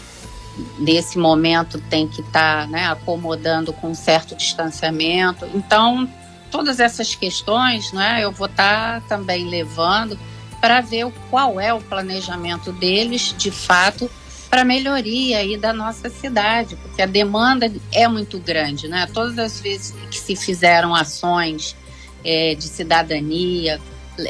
Nesse 0.78 1.18
momento 1.18 1.80
tem 1.90 2.08
que 2.08 2.22
estar 2.22 2.66
tá, 2.66 2.68
né, 2.68 2.88
acomodando 2.88 3.72
com 3.74 3.90
um 3.90 3.96
certo 3.96 4.36
distanciamento. 4.36 5.48
Então, 5.54 6.08
todas 6.52 6.80
essas 6.80 7.16
questões 7.16 7.92
né, 7.94 8.24
eu 8.24 8.32
vou 8.32 8.48
estar 8.48 9.02
tá 9.02 9.08
também 9.08 9.48
levando 9.48 10.20
para 10.60 10.82
ver 10.82 11.12
qual 11.30 11.60
é 11.60 11.74
o 11.74 11.80
planejamento 11.80 12.72
deles, 12.74 13.34
de 13.38 13.50
fato, 13.50 14.12
para 14.50 14.66
melhoria 14.66 15.38
aí 15.38 15.56
da 15.58 15.72
nossa 15.72 16.10
cidade, 16.10 16.76
porque 16.76 17.02
a 17.02 17.06
demanda 17.06 17.72
é 17.92 18.08
muito 18.08 18.40
grande, 18.40 18.88
né? 18.88 19.08
Todas 19.14 19.38
as 19.38 19.62
vezes 19.62 19.96
que 20.10 20.18
se 20.18 20.36
fizeram 20.36 20.94
ações 20.94 21.76
é, 22.24 22.56
de 22.56 22.64
cidadania, 22.64 23.80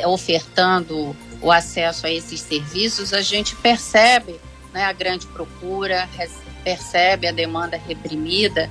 ofertando 0.05 1.15
o 1.41 1.51
acesso 1.51 2.05
a 2.05 2.11
esses 2.11 2.41
serviços, 2.41 3.13
a 3.13 3.21
gente 3.21 3.55
percebe 3.55 4.39
né, 4.73 4.85
a 4.85 4.93
grande 4.93 5.25
procura, 5.27 6.07
percebe 6.63 7.27
a 7.27 7.31
demanda 7.31 7.77
reprimida. 7.77 8.69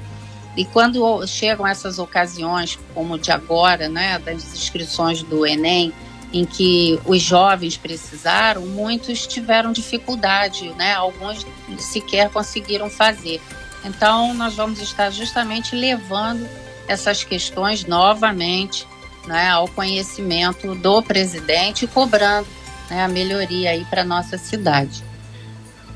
E 0.56 0.64
quando 0.64 1.26
chegam 1.26 1.66
essas 1.66 1.98
ocasiões, 1.98 2.78
como 2.94 3.18
de 3.18 3.30
agora, 3.30 3.88
né, 3.88 4.18
das 4.18 4.52
inscrições 4.52 5.22
do 5.22 5.46
Enem, 5.46 5.92
em 6.32 6.44
que 6.44 7.00
os 7.06 7.22
jovens 7.22 7.76
precisaram, 7.76 8.66
muitos 8.66 9.26
tiveram 9.26 9.72
dificuldade, 9.72 10.68
né? 10.74 10.94
alguns 10.94 11.46
sequer 11.78 12.28
conseguiram 12.30 12.90
fazer. 12.90 13.40
Então, 13.84 14.34
nós 14.34 14.54
vamos 14.54 14.80
estar 14.80 15.10
justamente 15.10 15.74
levando 15.74 16.46
essas 16.86 17.24
questões 17.24 17.84
novamente 17.86 18.86
né, 19.26 19.48
ao 19.48 19.68
conhecimento 19.68 20.74
do 20.74 21.02
presidente 21.02 21.84
e 21.84 21.88
cobrando 21.88 22.46
né, 22.90 23.02
a 23.02 23.08
melhoria 23.08 23.70
aí 23.70 23.84
para 23.84 24.04
nossa 24.04 24.38
cidade. 24.38 25.04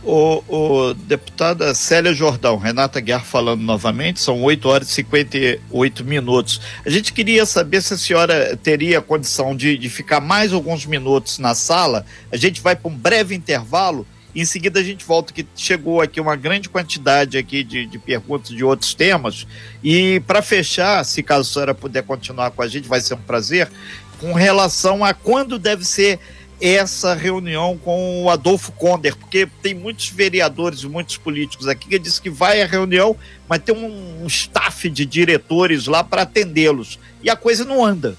O, 0.04 0.42
o 0.48 0.94
deputada 0.94 1.72
Célia 1.74 2.12
Jordão, 2.12 2.56
Renata 2.56 2.98
Guiar 3.00 3.24
falando 3.24 3.62
novamente, 3.62 4.18
são 4.18 4.42
8 4.42 4.68
horas 4.68 4.88
e 4.88 4.94
58 4.94 6.04
minutos. 6.04 6.60
A 6.84 6.90
gente 6.90 7.12
queria 7.12 7.46
saber 7.46 7.80
se 7.82 7.94
a 7.94 7.98
senhora 7.98 8.56
teria 8.56 9.00
condição 9.00 9.54
de, 9.54 9.78
de 9.78 9.88
ficar 9.88 10.20
mais 10.20 10.52
alguns 10.52 10.84
minutos 10.86 11.38
na 11.38 11.54
sala. 11.54 12.04
A 12.32 12.36
gente 12.36 12.60
vai 12.60 12.74
para 12.74 12.90
um 12.90 12.96
breve 12.96 13.32
intervalo 13.32 14.04
em 14.34 14.44
seguida 14.44 14.80
a 14.80 14.82
gente 14.82 15.04
volta 15.04 15.32
que 15.32 15.46
chegou 15.54 16.00
aqui 16.00 16.20
uma 16.20 16.34
grande 16.36 16.68
quantidade 16.68 17.36
aqui 17.36 17.62
de, 17.62 17.84
de 17.84 17.98
perguntas 17.98 18.48
de 18.48 18.64
outros 18.64 18.94
temas 18.94 19.46
e 19.84 20.20
para 20.20 20.40
fechar, 20.40 21.04
se 21.04 21.22
caso 21.22 21.50
a 21.50 21.52
senhora 21.52 21.74
puder 21.74 22.02
continuar 22.02 22.50
com 22.50 22.62
a 22.62 22.68
gente, 22.68 22.88
vai 22.88 23.00
ser 23.00 23.14
um 23.14 23.18
prazer, 23.18 23.70
com 24.18 24.32
relação 24.32 25.04
a 25.04 25.12
quando 25.12 25.58
deve 25.58 25.84
ser 25.84 26.18
essa 26.62 27.12
reunião 27.12 27.76
com 27.76 28.22
o 28.22 28.30
Adolfo 28.30 28.70
Konder, 28.70 29.16
porque 29.16 29.48
tem 29.60 29.74
muitos 29.74 30.08
vereadores 30.08 30.80
e 30.80 30.88
muitos 30.88 31.16
políticos 31.16 31.66
aqui 31.66 31.88
que 31.88 31.98
dizem 31.98 32.22
que 32.22 32.30
vai 32.30 32.62
à 32.62 32.66
reunião, 32.66 33.16
mas 33.48 33.60
tem 33.60 33.74
um, 33.74 34.22
um 34.22 34.26
staff 34.28 34.88
de 34.88 35.04
diretores 35.04 35.86
lá 35.86 36.04
para 36.04 36.22
atendê-los. 36.22 37.00
E 37.20 37.28
a 37.28 37.34
coisa 37.34 37.64
não 37.64 37.84
anda. 37.84 38.16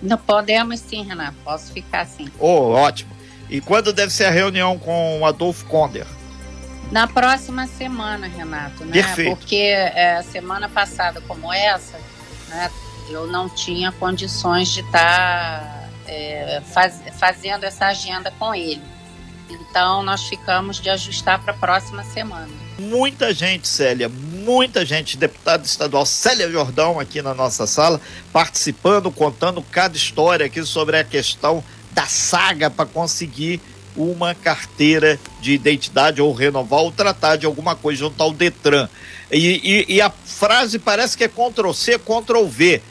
Não 0.00 0.16
podemos 0.16 0.78
sim, 0.78 1.02
Renato. 1.02 1.36
Posso 1.42 1.72
ficar 1.72 2.02
assim. 2.02 2.28
Oh, 2.38 2.70
ótimo. 2.70 3.10
E 3.50 3.60
quando 3.60 3.92
deve 3.92 4.12
ser 4.12 4.26
a 4.26 4.30
reunião 4.30 4.78
com 4.78 5.20
o 5.20 5.26
Adolfo 5.26 5.66
Konder? 5.66 6.06
Na 6.92 7.08
próxima 7.08 7.66
semana, 7.66 8.28
Renato, 8.28 8.84
né? 8.84 8.92
Perfeito. 8.92 9.36
Porque 9.36 9.56
é, 9.56 10.22
semana 10.22 10.68
passada, 10.68 11.20
como 11.22 11.52
essa, 11.52 11.98
né, 12.48 12.70
eu 13.08 13.26
não 13.26 13.48
tinha 13.48 13.90
condições 13.90 14.68
de 14.68 14.80
estar 14.80 15.60
tá, 15.60 15.75
é, 16.06 16.62
faz, 16.72 17.02
fazendo 17.18 17.64
essa 17.64 17.86
agenda 17.86 18.32
com 18.38 18.54
ele. 18.54 18.82
Então, 19.48 20.02
nós 20.02 20.24
ficamos 20.24 20.80
de 20.80 20.90
ajustar 20.90 21.40
para 21.40 21.52
a 21.52 21.56
próxima 21.56 22.02
semana. 22.04 22.48
Muita 22.78 23.32
gente, 23.32 23.66
Célia, 23.68 24.08
muita 24.08 24.84
gente, 24.84 25.16
deputada 25.16 25.64
estadual 25.64 26.04
Célia 26.04 26.50
Jordão 26.50 27.00
aqui 27.00 27.22
na 27.22 27.32
nossa 27.32 27.66
sala, 27.66 28.00
participando, 28.32 29.10
contando 29.10 29.62
cada 29.62 29.96
história 29.96 30.46
aqui 30.46 30.62
sobre 30.64 30.98
a 30.98 31.04
questão 31.04 31.64
da 31.92 32.06
saga 32.06 32.68
para 32.68 32.84
conseguir 32.84 33.60
uma 33.96 34.34
carteira 34.34 35.18
de 35.40 35.52
identidade 35.52 36.20
ou 36.20 36.32
renovar 36.32 36.80
ou 36.80 36.92
tratar 36.92 37.36
de 37.36 37.46
alguma 37.46 37.74
coisa 37.74 38.00
junto 38.00 38.22
ao 38.22 38.30
Detran. 38.30 38.88
E, 39.32 39.84
e, 39.88 39.94
e 39.94 40.00
a 40.02 40.10
frase 40.10 40.78
parece 40.78 41.16
que 41.16 41.24
é 41.24 41.28
Ctrl 41.28 41.72
C, 41.72 41.98
Ctrl 41.98 42.44
V. 42.44 42.82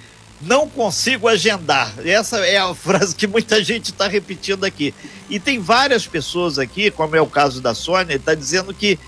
Não 0.45 0.69
consigo 0.69 1.27
agendar. 1.27 1.91
Essa 2.05 2.37
é 2.37 2.57
a 2.57 2.73
frase 2.75 3.15
que 3.15 3.25
muita 3.25 3.63
gente 3.63 3.85
está 3.85 4.07
repetindo 4.07 4.63
aqui. 4.63 4.93
E 5.29 5.39
tem 5.39 5.59
várias 5.59 6.05
pessoas 6.05 6.59
aqui, 6.59 6.91
como 6.91 7.15
é 7.15 7.21
o 7.21 7.27
caso 7.27 7.59
da 7.59 7.73
Sônia, 7.73 8.15
está 8.15 8.35
dizendo 8.35 8.73
que 8.73 8.99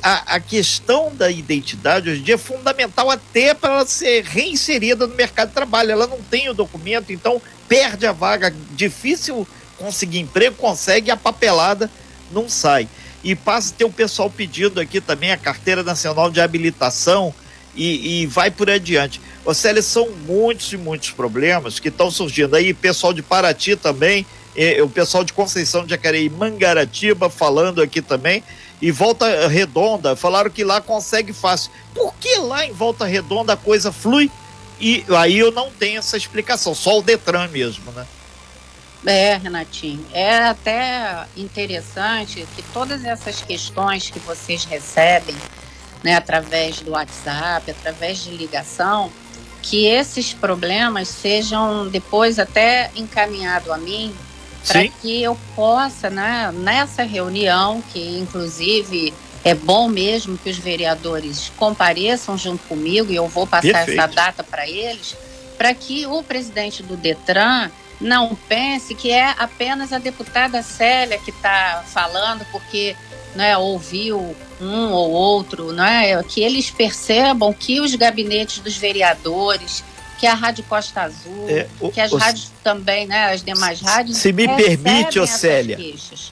a, 0.00 0.36
a, 0.36 0.40
questão 0.40 1.12
da 1.14 1.30
identidade 1.30 2.10
hoje 2.10 2.20
em 2.20 2.24
dia 2.24 2.34
é 2.34 2.38
fundamental 2.38 3.10
até 3.10 3.54
para 3.54 3.72
ela 3.72 3.86
ser 3.86 4.22
reinserida 4.22 5.06
no 5.06 5.14
mercado 5.14 5.48
de 5.48 5.54
trabalho. 5.54 5.90
Ela 5.90 6.06
não 6.06 6.20
tem 6.22 6.48
o 6.48 6.54
documento, 6.54 7.12
então 7.12 7.42
perde 7.66 8.06
a 8.06 8.12
vaga. 8.12 8.54
Difícil 8.72 9.48
conseguir 9.76 10.20
emprego, 10.20 10.54
consegue, 10.56 11.10
a 11.10 11.16
papelada 11.16 11.90
não 12.30 12.48
sai. 12.48 12.88
E 13.24 13.34
passa 13.34 13.72
a 13.72 13.76
ter 13.76 13.84
o 13.84 13.90
pessoal 13.90 14.30
pedindo 14.30 14.78
aqui 14.78 15.00
também 15.00 15.32
a 15.32 15.36
carteira 15.36 15.82
nacional 15.82 16.30
de 16.30 16.40
habilitação 16.40 17.34
e, 17.74 18.22
e 18.22 18.26
vai 18.26 18.50
por 18.50 18.70
adiante. 18.70 19.20
Ô 19.44 19.52
Célia, 19.52 19.82
são 19.82 20.10
muitos 20.26 20.72
e 20.72 20.76
muitos 20.76 21.10
problemas 21.10 21.78
que 21.78 21.88
estão 21.88 22.10
surgindo 22.10 22.56
aí, 22.56 22.72
pessoal 22.72 23.12
de 23.12 23.22
Paraty 23.22 23.76
também, 23.76 24.26
e, 24.56 24.80
o 24.80 24.88
pessoal 24.88 25.24
de 25.24 25.32
Conceição 25.32 25.84
de 25.84 25.90
Jacareí, 25.90 26.30
Mangaratiba 26.30 27.28
falando 27.28 27.82
aqui 27.82 28.00
também, 28.00 28.42
e 28.80 28.90
Volta 28.90 29.48
Redonda, 29.48 30.16
falaram 30.16 30.50
que 30.50 30.64
lá 30.64 30.80
consegue 30.80 31.32
fácil. 31.32 31.70
Por 31.94 32.14
que 32.14 32.36
lá 32.38 32.66
em 32.66 32.72
Volta 32.72 33.04
Redonda 33.04 33.54
a 33.54 33.56
coisa 33.56 33.92
flui? 33.92 34.30
E 34.80 35.04
aí 35.16 35.38
eu 35.38 35.52
não 35.52 35.70
tenho 35.70 35.98
essa 35.98 36.16
explicação, 36.16 36.74
só 36.74 36.98
o 36.98 37.02
Detran 37.02 37.48
mesmo, 37.48 37.92
né? 37.92 38.06
É, 39.06 39.36
Renatinho, 39.36 40.04
é 40.14 40.44
até 40.44 41.26
interessante 41.36 42.46
que 42.56 42.62
todas 42.72 43.04
essas 43.04 43.42
questões 43.42 44.08
que 44.08 44.18
vocês 44.18 44.64
recebem, 44.64 45.36
né, 46.04 46.14
através 46.14 46.80
do 46.80 46.90
WhatsApp, 46.90 47.70
através 47.70 48.22
de 48.22 48.30
ligação, 48.30 49.10
que 49.62 49.86
esses 49.86 50.34
problemas 50.34 51.08
sejam 51.08 51.88
depois 51.88 52.38
até 52.38 52.90
encaminhados 52.94 53.70
a 53.70 53.78
mim 53.78 54.14
para 54.66 54.86
que 54.86 55.22
eu 55.22 55.36
possa, 55.56 56.10
né, 56.10 56.52
nessa 56.52 57.02
reunião, 57.02 57.82
que 57.92 58.18
inclusive 58.18 59.12
é 59.42 59.54
bom 59.54 59.88
mesmo 59.88 60.38
que 60.38 60.50
os 60.50 60.58
vereadores 60.58 61.50
compareçam 61.56 62.36
junto 62.36 62.62
comigo 62.66 63.10
e 63.10 63.16
eu 63.16 63.26
vou 63.26 63.46
passar 63.46 63.84
Perfeito. 63.84 64.00
essa 64.00 64.06
data 64.06 64.44
para 64.44 64.68
eles, 64.68 65.16
para 65.56 65.72
que 65.74 66.06
o 66.06 66.22
presidente 66.22 66.82
do 66.82 66.96
Detran 66.96 67.70
não 68.00 68.34
pense 68.48 68.94
que 68.94 69.10
é 69.10 69.34
apenas 69.38 69.92
a 69.92 69.98
deputada 69.98 70.62
Célia 70.62 71.18
que 71.18 71.30
está 71.30 71.84
falando 71.86 72.44
porque 72.50 72.96
né, 73.34 73.56
ouviu 73.56 74.36
um 74.60 74.92
ou 74.92 75.10
outro, 75.10 75.72
né, 75.72 76.22
que 76.24 76.42
eles 76.42 76.70
percebam 76.70 77.52
que 77.52 77.80
os 77.80 77.94
gabinetes 77.94 78.58
dos 78.58 78.76
vereadores, 78.76 79.84
que 80.18 80.26
a 80.26 80.34
Rádio 80.34 80.64
Costa 80.64 81.02
Azul, 81.02 81.48
é, 81.48 81.66
o, 81.80 81.90
que 81.90 82.00
as 82.00 82.12
o, 82.12 82.16
rádios 82.16 82.52
também, 82.62 83.06
né, 83.06 83.32
as 83.32 83.42
demais 83.42 83.80
rádios. 83.80 84.18
Se 84.18 84.32
me 84.32 84.46
permite, 84.48 85.18
Océlia, 85.18 85.78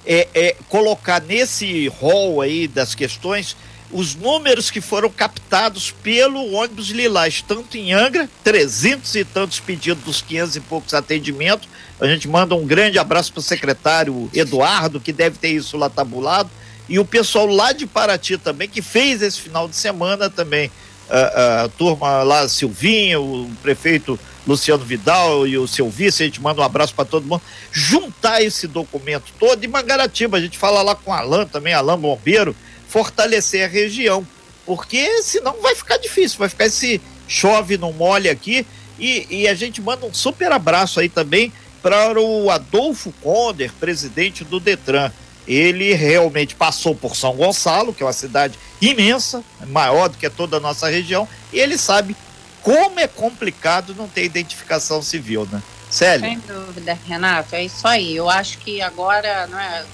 é, 0.07 0.29
é 0.35 0.57
colocar 0.69 1.21
nesse 1.21 1.89
rol 1.89 2.41
aí 2.41 2.69
das 2.69 2.95
questões 2.95 3.57
os 3.93 4.15
números 4.15 4.71
que 4.71 4.81
foram 4.81 5.11
captados 5.11 5.91
pelo 6.03 6.53
ônibus 6.53 6.89
Lilás, 6.89 7.45
tanto 7.47 7.77
em 7.77 7.93
Angra, 7.93 8.29
300 8.43 9.15
e 9.17 9.25
tantos 9.25 9.61
pedidos 9.61 10.03
dos 10.03 10.23
500 10.23 10.57
e 10.57 10.61
poucos 10.61 10.95
atendimentos. 10.95 11.69
A 12.01 12.07
gente 12.07 12.27
manda 12.27 12.55
um 12.55 12.67
grande 12.67 12.99
abraço 12.99 13.33
para 13.33 13.41
o 13.41 13.43
secretário 13.43 14.31
Eduardo, 14.33 14.99
que 14.99 15.13
deve 15.13 15.37
ter 15.37 15.51
isso 15.51 15.77
lá 15.77 15.91
tabulado, 15.91 16.51
e 16.93 16.99
o 16.99 17.07
pessoal 17.07 17.47
lá 17.47 17.73
de 17.73 17.87
Paraty 17.87 18.37
também, 18.37 18.69
que 18.69 18.83
fez 18.83 19.23
esse 19.23 19.41
final 19.41 19.67
de 19.67 19.75
semana 19.75 20.29
também. 20.29 20.71
A, 21.09 21.63
a 21.63 21.69
turma 21.71 22.23
lá, 22.23 22.47
Silvinho, 22.47 23.23
o 23.23 23.51
prefeito 23.63 24.21
Luciano 24.47 24.85
Vidal 24.85 25.47
e 25.47 25.57
o 25.57 25.67
seu 25.67 25.89
vice, 25.89 26.23
a 26.23 26.27
gente 26.27 26.39
manda 26.43 26.61
um 26.61 26.65
abraço 26.65 26.95
para 26.95 27.07
todo 27.07 27.27
mundo. 27.27 27.41
Juntar 27.73 28.43
esse 28.43 28.67
documento 28.67 29.33
todo, 29.41 29.65
e 29.65 29.67
Mangaratiba, 29.67 30.37
a 30.37 30.41
gente 30.43 30.59
fala 30.59 30.83
lá 30.83 30.95
com 30.95 31.11
Alan 31.15 31.47
também, 31.47 31.73
Alan 31.73 31.99
Bombeiro 31.99 32.55
fortalecer 32.89 33.65
a 33.65 33.69
região, 33.69 34.27
porque 34.67 35.23
senão 35.23 35.63
vai 35.63 35.75
ficar 35.75 35.97
difícil, 35.97 36.39
vai 36.39 36.51
ficar 36.51 36.67
esse 36.67 37.01
chove 37.27 37.79
não 37.79 37.95
molha 37.95 38.31
aqui 38.31 38.67
e, 38.99 39.27
e 39.31 39.49
a 39.49 39.55
gente 39.55 39.81
manda 39.81 40.05
um 40.05 40.13
super 40.13 40.53
abraço 40.53 41.01
aí 41.01 41.09
também 41.09 41.51
para 41.83 42.21
o 42.21 42.51
Adolfo 42.51 43.15
Conder, 43.23 43.73
presidente 43.81 44.45
do 44.45 44.61
Detran. 44.61 45.11
Ele 45.47 45.95
realmente 45.95 46.55
passou 46.55 46.95
por 46.95 47.17
São 47.17 47.35
Gonçalo, 47.35 47.93
que 47.93 48.03
é 48.03 48.07
uma 48.07 48.13
cidade 48.13 48.59
imensa, 48.81 49.43
maior 49.67 50.09
do 50.09 50.17
que 50.17 50.29
toda 50.31 50.57
a 50.57 50.61
nossa 50.61 50.89
região, 50.89 51.29
e 51.53 51.59
ele 51.59 51.77
sabe 51.77 52.17
como 52.63 53.01
é 53.01 53.09
complicado 53.09 53.95
não 53.95 54.09
ter 54.09 54.25
identificação 54.25 55.03
civil, 55.03 55.49
né? 55.51 55.63
Célia? 55.91 56.31
Sem 56.31 56.39
dúvida, 56.39 56.99
Renato, 57.07 57.55
é 57.55 57.65
isso 57.65 57.87
aí. 57.87 58.17
Eu 58.17 58.31
acho 58.31 58.59
que 58.59 58.81
agora, 58.81 59.47
não 59.49 59.59
é, 59.59 59.85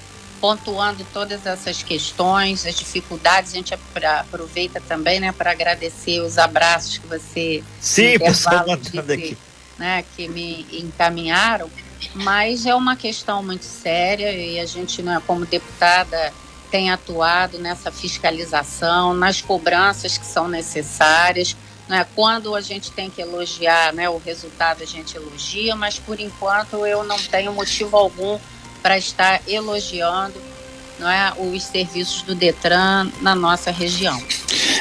pontuando 0.41 1.05
todas 1.13 1.45
essas 1.45 1.83
questões, 1.83 2.67
as 2.67 2.77
dificuldades. 2.77 3.53
A 3.53 3.57
gente 3.57 3.75
aproveita 3.75 4.81
também, 4.81 5.21
né, 5.21 5.33
para 5.33 5.51
agradecer 5.51 6.21
os 6.21 6.39
abraços 6.39 6.99
que 6.99 7.07
você 7.07 7.65
Sim, 7.81 8.19
pessoal 8.21 8.67
mandando 8.67 9.13
aqui. 9.13 9.37
Né, 9.79 10.05
que 10.17 10.29
me 10.29 10.67
encaminharam. 10.73 11.71
Mas 12.15 12.67
é 12.67 12.75
uma 12.75 12.97
questão 12.97 13.43
muito 13.43 13.65
séria 13.65 14.33
e 14.33 14.59
a 14.59 14.67
gente, 14.67 15.03
né, 15.03 15.21
como 15.27 15.45
deputada, 15.45 16.33
tem 16.71 16.91
atuado 16.91 17.59
nessa 17.59 17.91
fiscalização, 17.91 19.15
nas 19.15 19.41
cobranças 19.41 20.19
que 20.19 20.27
são 20.27 20.49
necessárias. 20.49 21.57
Né? 21.89 22.07
Quando 22.15 22.55
a 22.55 22.61
gente 22.61 22.93
tem 22.93 23.09
que 23.09 23.23
elogiar 23.23 23.93
né, 23.93 24.09
o 24.09 24.19
resultado, 24.19 24.83
a 24.83 24.87
gente 24.87 25.17
elogia, 25.17 25.75
mas 25.75 25.99
por 25.99 26.21
enquanto 26.21 26.87
eu 26.87 27.03
não 27.05 27.19
tenho 27.19 27.53
motivo 27.53 27.97
algum 27.97 28.39
para 28.83 28.99
estar 28.99 29.41
elogiando 29.49 30.41
não 30.99 31.09
é, 31.09 31.33
os 31.39 31.63
serviços 31.63 32.23
do 32.23 32.35
Detran 32.35 33.11
na 33.21 33.35
nossa 33.35 33.71
região. 33.71 34.21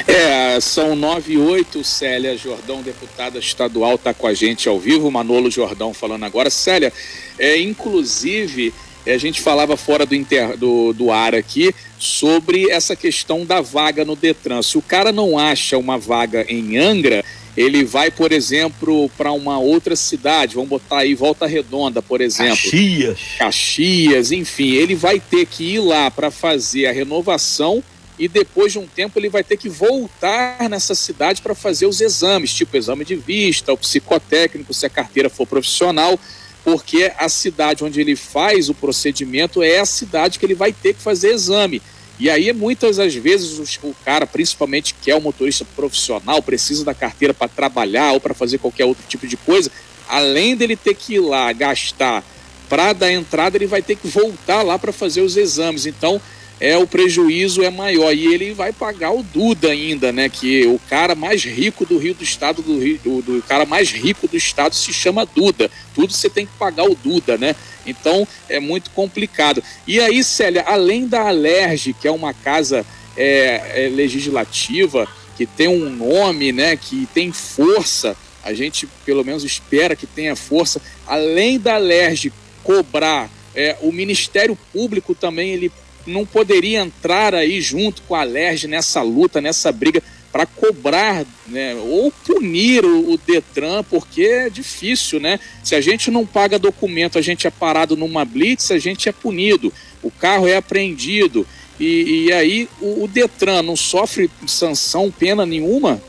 É, 0.08 0.58
são 0.58 0.96
nove 0.96 1.34
e 1.34 1.38
oito, 1.38 1.84
Célia 1.84 2.34
Jordão, 2.34 2.80
deputada 2.80 3.38
estadual, 3.38 3.96
está 3.96 4.14
com 4.14 4.26
a 4.26 4.32
gente 4.32 4.66
ao 4.66 4.80
vivo, 4.80 5.10
Manolo 5.10 5.50
Jordão 5.50 5.92
falando 5.92 6.24
agora. 6.24 6.48
Célia, 6.48 6.90
é, 7.38 7.60
inclusive, 7.60 8.72
é, 9.04 9.12
a 9.12 9.18
gente 9.18 9.42
falava 9.42 9.76
fora 9.76 10.06
do, 10.06 10.14
inter, 10.14 10.56
do, 10.56 10.94
do 10.94 11.10
ar 11.10 11.34
aqui 11.34 11.74
sobre 11.98 12.70
essa 12.70 12.96
questão 12.96 13.44
da 13.44 13.60
vaga 13.60 14.02
no 14.02 14.16
Detran. 14.16 14.62
Se 14.62 14.78
o 14.78 14.82
cara 14.82 15.12
não 15.12 15.38
acha 15.38 15.76
uma 15.76 15.98
vaga 15.98 16.46
em 16.48 16.78
Angra, 16.78 17.22
ele 17.54 17.84
vai, 17.84 18.10
por 18.10 18.32
exemplo, 18.32 19.10
para 19.10 19.30
uma 19.32 19.58
outra 19.58 19.94
cidade, 19.94 20.54
vamos 20.54 20.70
botar 20.70 21.00
aí 21.00 21.14
Volta 21.14 21.46
Redonda, 21.46 22.00
por 22.00 22.22
exemplo. 22.22 22.56
Caxias. 22.56 23.18
Caxias, 23.38 24.32
enfim, 24.32 24.72
ele 24.72 24.94
vai 24.94 25.20
ter 25.20 25.44
que 25.44 25.74
ir 25.74 25.80
lá 25.80 26.10
para 26.10 26.30
fazer 26.30 26.86
a 26.86 26.92
renovação 26.92 27.84
e 28.18 28.26
depois 28.26 28.72
de 28.72 28.78
um 28.78 28.86
tempo 28.86 29.18
ele 29.18 29.28
vai 29.28 29.44
ter 29.44 29.56
que 29.56 29.68
voltar 29.68 30.68
nessa 30.68 30.94
cidade 30.94 31.40
para 31.40 31.54
fazer 31.54 31.86
os 31.86 32.00
exames, 32.00 32.52
tipo 32.52 32.76
exame 32.76 33.04
de 33.04 33.14
vista, 33.14 33.72
o 33.72 33.78
psicotécnico, 33.78 34.74
se 34.74 34.84
a 34.84 34.90
carteira 34.90 35.30
for 35.30 35.46
profissional, 35.46 36.18
porque 36.64 37.12
a 37.16 37.28
cidade 37.28 37.84
onde 37.84 38.00
ele 38.00 38.16
faz 38.16 38.68
o 38.68 38.74
procedimento 38.74 39.62
é 39.62 39.78
a 39.78 39.86
cidade 39.86 40.38
que 40.38 40.44
ele 40.44 40.54
vai 40.54 40.72
ter 40.72 40.94
que 40.94 41.00
fazer 41.00 41.32
exame. 41.32 41.80
E 42.18 42.28
aí, 42.28 42.52
muitas 42.52 42.96
das 42.96 43.14
vezes, 43.14 43.78
o 43.80 43.94
cara, 44.04 44.26
principalmente 44.26 44.92
que 45.00 45.08
é 45.08 45.14
um 45.14 45.20
motorista 45.20 45.64
profissional, 45.64 46.42
precisa 46.42 46.84
da 46.84 46.92
carteira 46.92 47.32
para 47.32 47.46
trabalhar 47.46 48.12
ou 48.12 48.20
para 48.20 48.34
fazer 48.34 48.58
qualquer 48.58 48.84
outro 48.86 49.04
tipo 49.06 49.24
de 49.24 49.36
coisa, 49.36 49.70
além 50.08 50.56
dele 50.56 50.74
ter 50.74 50.94
que 50.94 51.14
ir 51.14 51.20
lá 51.20 51.52
gastar 51.52 52.24
para 52.68 52.92
dar 52.92 53.12
entrada, 53.12 53.56
ele 53.56 53.68
vai 53.68 53.80
ter 53.80 53.94
que 53.94 54.08
voltar 54.08 54.62
lá 54.62 54.76
para 54.78 54.92
fazer 54.92 55.20
os 55.20 55.36
exames. 55.36 55.86
Então, 55.86 56.20
é 56.60 56.76
o 56.76 56.86
prejuízo 56.86 57.62
é 57.62 57.70
maior 57.70 58.12
e 58.12 58.32
ele 58.32 58.52
vai 58.52 58.72
pagar 58.72 59.12
o 59.12 59.22
Duda 59.22 59.68
ainda, 59.68 60.12
né? 60.12 60.28
Que 60.28 60.66
o 60.66 60.78
cara 60.88 61.14
mais 61.14 61.44
rico 61.44 61.86
do 61.86 61.98
Rio 61.98 62.14
do 62.14 62.24
Estado 62.24 62.62
do 62.62 62.78
Rio, 62.78 62.98
do, 63.02 63.22
do 63.22 63.42
cara 63.42 63.64
mais 63.64 63.90
rico 63.90 64.26
do 64.26 64.36
estado 64.36 64.74
se 64.74 64.92
chama 64.92 65.24
Duda. 65.24 65.70
Tudo 65.94 66.12
você 66.12 66.28
tem 66.28 66.46
que 66.46 66.52
pagar 66.58 66.84
o 66.84 66.96
Duda, 66.96 67.38
né? 67.38 67.54
Então 67.86 68.26
é 68.48 68.58
muito 68.58 68.90
complicado. 68.90 69.62
E 69.86 70.00
aí, 70.00 70.22
Célia, 70.24 70.62
além 70.66 71.06
da 71.06 71.28
Alerj, 71.28 71.94
que 71.94 72.08
é 72.08 72.10
uma 72.10 72.34
casa 72.34 72.84
é, 73.16 73.84
é, 73.84 73.88
legislativa 73.88 75.08
que 75.36 75.46
tem 75.46 75.68
um 75.68 75.88
nome, 75.88 76.52
né? 76.52 76.76
Que 76.76 77.06
tem 77.14 77.32
força. 77.32 78.16
A 78.42 78.52
gente 78.52 78.88
pelo 79.04 79.24
menos 79.24 79.44
espera 79.44 79.94
que 79.94 80.06
tenha 80.06 80.34
força. 80.34 80.80
Além 81.06 81.58
da 81.58 81.76
Alerj 81.76 82.32
cobrar 82.64 83.30
é, 83.54 83.76
o 83.80 83.92
Ministério 83.92 84.58
Público 84.72 85.14
também 85.14 85.50
ele 85.50 85.72
não 86.08 86.26
poderia 86.26 86.80
entrar 86.80 87.34
aí 87.34 87.60
junto 87.60 88.02
com 88.02 88.14
a 88.14 88.20
Alerj 88.20 88.66
nessa 88.66 89.02
luta, 89.02 89.40
nessa 89.40 89.70
briga 89.70 90.02
para 90.32 90.44
cobrar 90.44 91.24
né, 91.46 91.74
ou 91.74 92.10
punir 92.10 92.84
o, 92.84 93.12
o, 93.12 93.18
Detran, 93.18 93.82
porque 93.82 94.22
é 94.22 94.50
difícil, 94.50 95.18
né? 95.18 95.40
Se 95.64 95.74
a 95.74 95.80
gente 95.80 96.10
não 96.10 96.26
paga 96.26 96.58
documento, 96.58 97.18
a 97.18 97.22
gente 97.22 97.46
é 97.46 97.50
parado 97.50 97.96
numa 97.96 98.24
blitz, 98.24 98.70
a 98.70 98.78
gente 98.78 99.08
é 99.08 99.12
punido, 99.12 99.72
o 100.02 100.10
carro 100.10 100.46
é 100.46 100.56
apreendido. 100.56 101.46
E, 101.80 102.26
e 102.26 102.32
aí 102.32 102.68
o, 102.80 103.04
o, 103.04 103.08
Detran 103.08 103.62
não 103.62 103.76
sofre 103.76 104.30
sanção, 104.46 105.10
pena 105.10 105.46
nenhuma? 105.46 106.00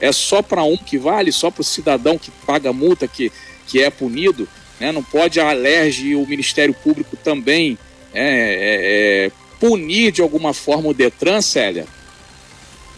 É 0.00 0.10
só 0.12 0.42
para 0.42 0.62
um 0.64 0.76
que 0.76 0.98
vale, 0.98 1.30
só 1.32 1.50
para 1.50 1.60
o 1.60 1.64
cidadão 1.64 2.18
que 2.18 2.30
paga 2.46 2.72
multa 2.72 3.06
que, 3.06 3.30
que 3.66 3.80
é 3.82 3.90
punido? 3.90 4.48
Né? 4.80 4.90
Não 4.90 5.02
pode 5.02 5.40
a 5.40 5.50
Alerj 5.50 6.08
e 6.08 6.16
o 6.16 6.26
Ministério 6.26 6.74
Público 6.74 7.16
também 7.16 7.78
é, 8.12 8.24
é, 8.24 9.26
é 9.26 9.30
punir 9.60 10.12
de 10.12 10.22
alguma 10.22 10.54
forma 10.54 10.88
o 10.88 10.94
Detran, 10.94 11.40
Célia? 11.40 11.86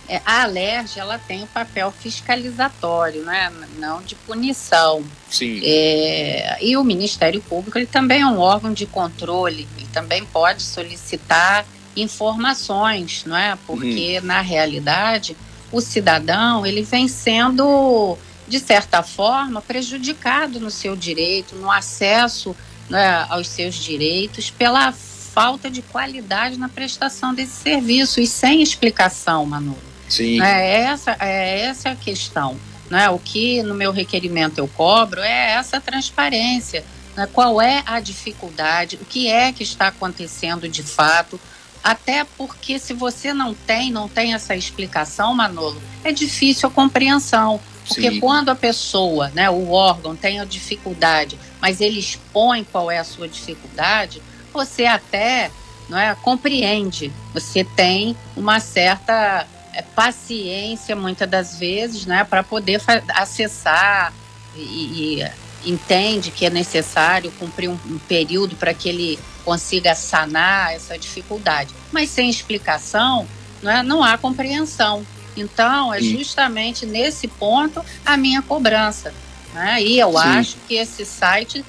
É, 0.09 0.21
a 0.27 0.43
Alerj 0.43 0.99
ela 0.99 1.19
tem 1.19 1.41
o 1.41 1.45
um 1.45 1.47
papel 1.47 1.93
fiscalizatório, 1.93 3.23
né? 3.23 3.53
não 3.79 4.03
de 4.03 4.17
punição. 4.17 5.05
Sim. 5.31 5.61
É, 5.63 6.59
e 6.61 6.77
o 6.77 6.83
Ministério 6.83 7.41
Público 7.41 7.79
ele 7.79 7.87
também 7.87 8.23
é 8.23 8.27
um 8.27 8.41
órgão 8.41 8.73
de 8.73 8.87
controle, 8.87 9.69
ele 9.77 9.87
também 9.93 10.25
pode 10.25 10.63
solicitar 10.63 11.65
informações, 11.97 13.25
não 13.25 13.37
é? 13.37 13.57
Porque 13.67 14.19
uhum. 14.19 14.27
na 14.27 14.41
realidade 14.41 15.37
o 15.71 15.81
cidadão 15.81 16.67
ele 16.67 16.83
vem 16.83 17.07
sendo 17.07 18.19
de 18.49 18.59
certa 18.59 19.05
forma 19.05 19.63
prejudicado 19.63 20.59
no 20.59 20.73
seu 20.73 20.97
direito, 20.97 21.55
no 21.55 21.71
acesso 21.71 22.55
né, 22.89 23.25
aos 23.29 23.47
seus 23.47 23.77
direitos 23.77 24.51
pela 24.51 24.93
falta 25.33 25.71
de 25.71 25.83
qualidade 25.83 26.59
na 26.59 26.69
prestação 26.69 27.33
desse 27.33 27.63
serviço 27.63 28.21
e 28.21 28.27
sem 28.27 28.63
explicação, 28.63 29.47
Manolo. 29.47 29.79
Sim. 30.09 30.43
É 30.43 30.81
essa, 30.83 31.17
é 31.21 31.61
essa 31.61 31.91
a 31.91 31.97
questão. 31.97 32.57
Né? 32.91 33.09
O 33.09 33.19
que 33.19 33.63
no 33.63 33.75
meu 33.75 33.93
requerimento 33.93 34.59
eu 34.59 34.67
cobro 34.67 35.21
é 35.21 35.53
essa 35.53 35.81
transparência. 35.81 36.85
Né? 37.17 37.29
Qual 37.33 37.63
é 37.63 37.83
a 37.87 38.01
dificuldade? 38.01 38.99
O 39.01 39.05
que 39.05 39.29
é 39.29 39.53
que 39.53 39.63
está 39.63 39.87
acontecendo 39.89 40.69
de 40.69 40.83
fato? 40.83 41.41
Até 41.83 42.25
porque 42.37 42.79
se 42.79 42.93
você 42.93 43.33
não 43.33 43.55
tem, 43.55 43.91
não 43.91 44.09
tem 44.09 44.35
essa 44.35 44.55
explicação, 44.55 45.35
Manolo, 45.35 45.81
é 46.05 46.13
difícil 46.13 46.69
a 46.69 46.73
compreensão. 46.73 47.61
Porque 47.87 48.11
Sim. 48.11 48.21
quando 48.21 48.51
a 48.51 48.55
pessoa, 48.55 49.31
né, 49.31 49.49
o 49.49 49.71
órgão 49.71 50.15
tem 50.15 50.39
a 50.39 50.45
dificuldade, 50.45 51.39
mas 51.61 51.81
ele 51.81 51.99
expõe 51.99 52.65
qual 52.65 52.91
é 52.91 52.99
a 52.99 53.05
sua 53.05 53.27
dificuldade, 53.27 54.23
você 54.53 54.85
até 54.87 55.51
não 55.89 55.99
é, 55.99 56.15
compreende, 56.15 57.13
você 57.35 57.65
tem 57.65 58.17
uma 58.37 58.61
certa 58.61 59.47
é, 59.73 59.83
paciência, 59.83 60.95
muitas 60.95 61.29
das 61.29 61.59
vezes, 61.59 62.07
né, 62.07 62.25
para 62.25 62.43
poder 62.43 62.81
acessar 63.09 64.13
e, 64.55 65.21
e, 65.21 65.31
entende 65.65 66.31
que 66.31 66.47
é 66.47 66.51
necessário 66.51 67.31
cumprir 67.39 67.69
um, 67.69 67.79
um 67.87 67.99
período 67.99 68.57
para 68.57 68.73
que 68.73 68.89
ele 68.89 69.19
consiga 69.45 69.95
sanar 69.95 70.73
essa 70.73 70.99
dificuldade. 70.99 71.75
Mas 71.93 72.09
sem 72.11 72.31
explicação, 72.31 73.27
não, 73.63 73.71
é, 73.71 73.83
não 73.83 74.03
há 74.03 74.17
compreensão. 74.17 75.05
Então, 75.37 75.93
é 75.93 76.01
justamente 76.01 76.87
nesse 76.87 77.29
ponto 77.29 77.85
a 78.05 78.17
minha 78.17 78.43
cobrança. 78.43 79.13
Né? 79.55 79.83
E 79.83 79.99
eu 79.99 80.13
Sim. 80.13 80.19
acho 80.19 80.57
que 80.67 80.75
esse 80.75 81.05
site 81.05 81.65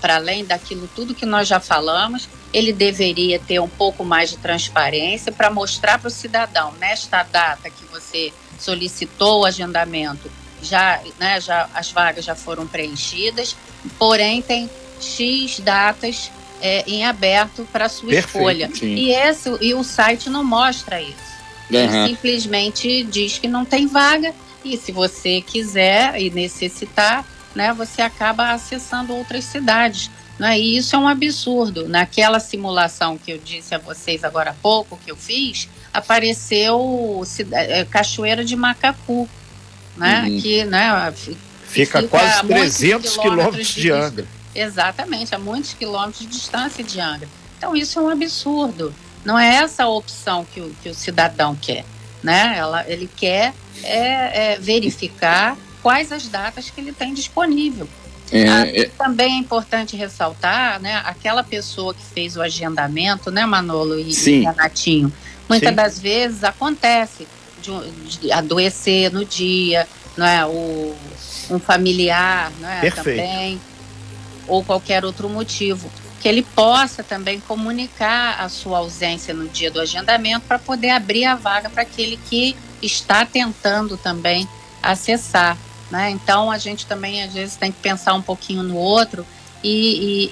para 0.00 0.16
além 0.16 0.44
daquilo 0.44 0.88
tudo 0.94 1.14
que 1.14 1.26
nós 1.26 1.48
já 1.48 1.58
falamos, 1.58 2.28
ele 2.52 2.72
deveria 2.72 3.38
ter 3.38 3.58
um 3.58 3.68
pouco 3.68 4.04
mais 4.04 4.30
de 4.30 4.36
transparência 4.36 5.32
para 5.32 5.50
mostrar 5.50 5.98
para 5.98 6.08
o 6.08 6.10
cidadão, 6.10 6.72
nesta 6.78 7.22
data 7.22 7.68
que 7.68 7.84
você 7.86 8.32
solicitou 8.58 9.40
o 9.40 9.44
agendamento, 9.44 10.30
já, 10.62 11.00
né, 11.18 11.40
já 11.40 11.68
as 11.74 11.90
vagas 11.90 12.24
já 12.24 12.36
foram 12.36 12.66
preenchidas, 12.66 13.56
porém 13.98 14.40
tem 14.40 14.70
X 15.00 15.58
datas 15.60 16.30
é, 16.60 16.84
em 16.86 17.04
aberto 17.04 17.66
para 17.72 17.88
sua 17.88 18.10
Perfeito, 18.10 18.36
escolha. 18.36 18.70
Sim. 18.72 18.94
E, 18.94 19.10
esse, 19.10 19.50
e 19.60 19.74
o 19.74 19.82
site 19.82 20.30
não 20.30 20.44
mostra 20.44 21.02
isso. 21.02 21.32
Uhum. 21.68 21.78
Ele 21.78 22.08
simplesmente 22.08 23.02
diz 23.04 23.38
que 23.38 23.48
não 23.48 23.64
tem 23.64 23.86
vaga 23.86 24.32
e 24.64 24.76
se 24.76 24.92
você 24.92 25.40
quiser 25.40 26.20
e 26.20 26.30
necessitar, 26.30 27.26
né, 27.54 27.72
você 27.72 28.02
acaba 28.02 28.52
acessando 28.52 29.14
outras 29.14 29.44
cidades. 29.44 30.10
Né? 30.38 30.58
E 30.58 30.76
isso 30.76 30.96
é 30.96 30.98
um 30.98 31.08
absurdo. 31.08 31.88
Naquela 31.88 32.40
simulação 32.40 33.18
que 33.18 33.30
eu 33.30 33.38
disse 33.38 33.74
a 33.74 33.78
vocês 33.78 34.24
agora 34.24 34.50
há 34.50 34.54
pouco, 34.54 34.98
que 35.04 35.10
eu 35.10 35.16
fiz, 35.16 35.68
apareceu 35.92 37.22
é, 37.52 37.84
Cachoeira 37.84 38.44
de 38.44 38.56
Macacu, 38.56 39.28
né? 39.96 40.22
Uhum. 40.22 40.40
que 40.40 40.64
né, 40.64 41.12
fica, 41.14 41.38
fica 41.66 42.02
quase 42.08 42.46
300 42.46 43.16
quilômetros 43.16 43.68
de, 43.68 43.82
de 43.82 43.90
Angra. 43.90 44.26
Exatamente, 44.54 45.34
a 45.34 45.38
muitos 45.38 45.74
quilômetros 45.74 46.20
de 46.20 46.26
distância 46.26 46.82
de 46.82 47.00
Angra. 47.00 47.28
Então 47.58 47.76
isso 47.76 47.98
é 47.98 48.02
um 48.02 48.08
absurdo. 48.08 48.94
Não 49.24 49.38
é 49.38 49.56
essa 49.56 49.84
a 49.84 49.88
opção 49.88 50.44
que 50.44 50.60
o, 50.60 50.74
que 50.82 50.88
o 50.88 50.94
cidadão 50.94 51.54
quer. 51.54 51.84
Né? 52.22 52.54
Ela, 52.56 52.84
ele 52.88 53.08
quer 53.14 53.52
é, 53.82 54.52
é 54.52 54.58
verificar 54.58 55.56
quais 55.82 56.12
as 56.12 56.28
datas 56.28 56.70
que 56.70 56.80
ele 56.80 56.92
tem 56.92 57.12
disponível. 57.12 57.88
É, 58.30 58.48
ah, 58.48 58.66
é... 58.66 58.84
Também 58.96 59.34
é 59.34 59.38
importante 59.38 59.94
ressaltar, 59.94 60.80
né, 60.80 61.02
aquela 61.04 61.44
pessoa 61.44 61.92
que 61.92 62.02
fez 62.02 62.36
o 62.36 62.40
agendamento, 62.40 63.30
né, 63.30 63.44
Manolo 63.44 63.98
e, 63.98 64.14
Sim. 64.14 64.40
e 64.40 64.44
Renatinho, 64.44 65.12
muitas 65.46 65.68
Sim. 65.68 65.74
das 65.74 65.98
vezes 65.98 66.42
acontece 66.42 67.28
de, 67.60 68.18
de, 68.18 68.32
adoecer 68.32 69.12
no 69.12 69.24
dia, 69.24 69.86
não 70.16 70.26
é, 70.26 70.46
o, 70.46 70.96
um 71.50 71.58
familiar, 71.58 72.50
não 72.58 72.68
é, 72.68 72.90
também, 72.90 73.60
ou 74.48 74.64
qualquer 74.64 75.04
outro 75.04 75.28
motivo, 75.28 75.90
que 76.20 76.28
ele 76.28 76.42
possa 76.42 77.02
também 77.02 77.40
comunicar 77.40 78.40
a 78.40 78.48
sua 78.48 78.78
ausência 78.78 79.34
no 79.34 79.46
dia 79.48 79.70
do 79.70 79.80
agendamento 79.80 80.46
para 80.46 80.58
poder 80.58 80.90
abrir 80.90 81.24
a 81.24 81.34
vaga 81.34 81.68
para 81.68 81.82
aquele 81.82 82.16
que 82.16 82.56
está 82.80 83.26
tentando 83.26 83.96
também 83.96 84.48
acessar. 84.82 85.58
Né? 85.92 86.10
Então 86.10 86.50
a 86.50 86.56
gente 86.56 86.86
também 86.86 87.22
às 87.22 87.34
vezes 87.34 87.54
tem 87.54 87.70
que 87.70 87.78
pensar 87.78 88.14
um 88.14 88.22
pouquinho 88.22 88.62
no 88.62 88.76
outro 88.76 89.26
e, 89.62 89.68
e, 89.68 90.30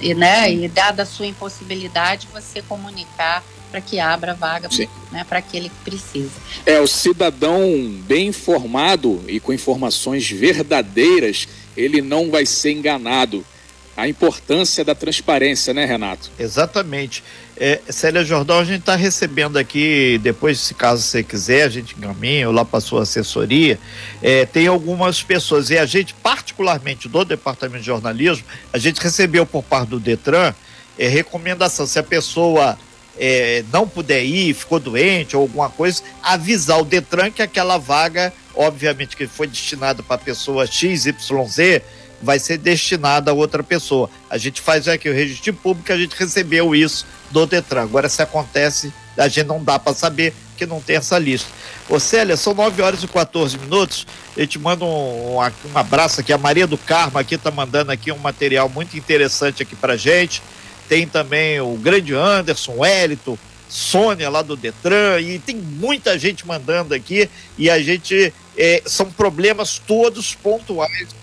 e, 0.00 0.10
e 0.10 0.14
né, 0.14 0.50
e 0.50 0.66
dada 0.68 1.02
a 1.02 1.06
sua 1.06 1.26
impossibilidade, 1.26 2.26
você 2.32 2.62
comunicar 2.62 3.44
para 3.70 3.82
que 3.82 4.00
abra 4.00 4.32
vaga 4.32 4.70
né, 5.12 5.22
para 5.28 5.38
aquele 5.38 5.68
que 5.68 5.74
precisa. 5.84 6.32
É, 6.64 6.80
o 6.80 6.86
cidadão 6.86 7.60
bem 8.06 8.28
informado 8.28 9.22
e 9.28 9.38
com 9.38 9.52
informações 9.52 10.30
verdadeiras, 10.30 11.46
ele 11.76 12.00
não 12.00 12.30
vai 12.30 12.46
ser 12.46 12.72
enganado. 12.72 13.44
A 13.94 14.08
importância 14.08 14.82
da 14.82 14.94
transparência, 14.94 15.74
né, 15.74 15.84
Renato? 15.84 16.30
Exatamente. 16.38 17.22
É, 17.62 17.78
Célia 17.90 18.24
Jordão, 18.24 18.58
a 18.58 18.64
gente 18.64 18.80
está 18.80 18.96
recebendo 18.96 19.58
aqui, 19.58 20.18
depois, 20.22 20.58
se 20.58 20.72
caso 20.72 21.02
você 21.02 21.22
quiser, 21.22 21.64
a 21.64 21.68
gente 21.68 21.94
encaminha 21.94 22.48
lá 22.48 22.64
para 22.64 22.80
sua 22.80 23.02
assessoria. 23.02 23.78
É, 24.22 24.46
tem 24.46 24.66
algumas 24.66 25.22
pessoas, 25.22 25.68
e 25.68 25.76
a 25.76 25.84
gente, 25.84 26.14
particularmente 26.14 27.06
do 27.06 27.22
Departamento 27.22 27.80
de 27.80 27.86
Jornalismo, 27.86 28.46
a 28.72 28.78
gente 28.78 28.98
recebeu 28.98 29.44
por 29.44 29.62
parte 29.62 29.90
do 29.90 30.00
Detran 30.00 30.54
é, 30.98 31.06
recomendação: 31.06 31.86
se 31.86 31.98
a 31.98 32.02
pessoa 32.02 32.78
é, 33.18 33.62
não 33.70 33.86
puder 33.86 34.24
ir, 34.24 34.54
ficou 34.54 34.80
doente 34.80 35.36
ou 35.36 35.42
alguma 35.42 35.68
coisa, 35.68 36.02
avisar 36.22 36.80
o 36.80 36.84
Detran 36.84 37.30
que 37.30 37.42
aquela 37.42 37.76
vaga, 37.76 38.32
obviamente 38.54 39.14
que 39.14 39.26
foi 39.26 39.46
destinada 39.46 40.02
para 40.02 40.16
a 40.16 40.18
pessoa 40.18 40.66
XYZ, 40.66 41.12
vai 42.22 42.38
ser 42.38 42.58
destinada 42.58 43.30
a 43.30 43.34
outra 43.34 43.62
pessoa. 43.62 44.10
A 44.28 44.36
gente 44.36 44.60
faz 44.60 44.86
aqui 44.88 45.08
o 45.08 45.14
registro 45.14 45.54
público, 45.54 45.92
a 45.92 45.96
gente 45.96 46.14
recebeu 46.14 46.74
isso 46.74 47.06
do 47.30 47.46
Detran. 47.46 47.82
Agora, 47.82 48.08
se 48.08 48.22
acontece, 48.22 48.92
a 49.16 49.28
gente 49.28 49.46
não 49.46 49.62
dá 49.62 49.78
para 49.78 49.94
saber 49.94 50.34
que 50.56 50.66
não 50.66 50.80
tem 50.80 50.96
essa 50.96 51.18
lista. 51.18 51.48
Ô 51.88 51.98
Célia, 51.98 52.36
são 52.36 52.52
9 52.52 52.82
horas 52.82 53.02
e 53.02 53.08
14 53.08 53.58
minutos. 53.58 54.06
Eu 54.36 54.46
te 54.46 54.58
mando 54.58 54.84
um, 54.84 55.36
um, 55.36 55.78
abraço 55.78 56.20
aqui. 56.20 56.32
A 56.32 56.38
Maria 56.38 56.66
do 56.66 56.76
Carmo 56.76 57.18
aqui 57.18 57.36
está 57.36 57.50
mandando 57.50 57.90
aqui 57.90 58.12
um 58.12 58.18
material 58.18 58.68
muito 58.68 58.96
interessante 58.96 59.62
aqui 59.62 59.74
para 59.74 59.96
gente. 59.96 60.42
Tem 60.88 61.06
também 61.06 61.60
o 61.60 61.74
grande 61.76 62.14
Anderson, 62.14 62.74
o 62.76 62.84
Elito, 62.84 63.38
Sônia 63.68 64.28
lá 64.28 64.42
do 64.42 64.56
Detran, 64.56 65.20
e 65.20 65.38
tem 65.38 65.56
muita 65.56 66.18
gente 66.18 66.46
mandando 66.46 66.92
aqui, 66.92 67.30
e 67.56 67.70
a 67.70 67.80
gente. 67.80 68.34
É, 68.58 68.82
são 68.84 69.10
problemas 69.10 69.78
todos 69.78 70.34
pontuais 70.34 71.19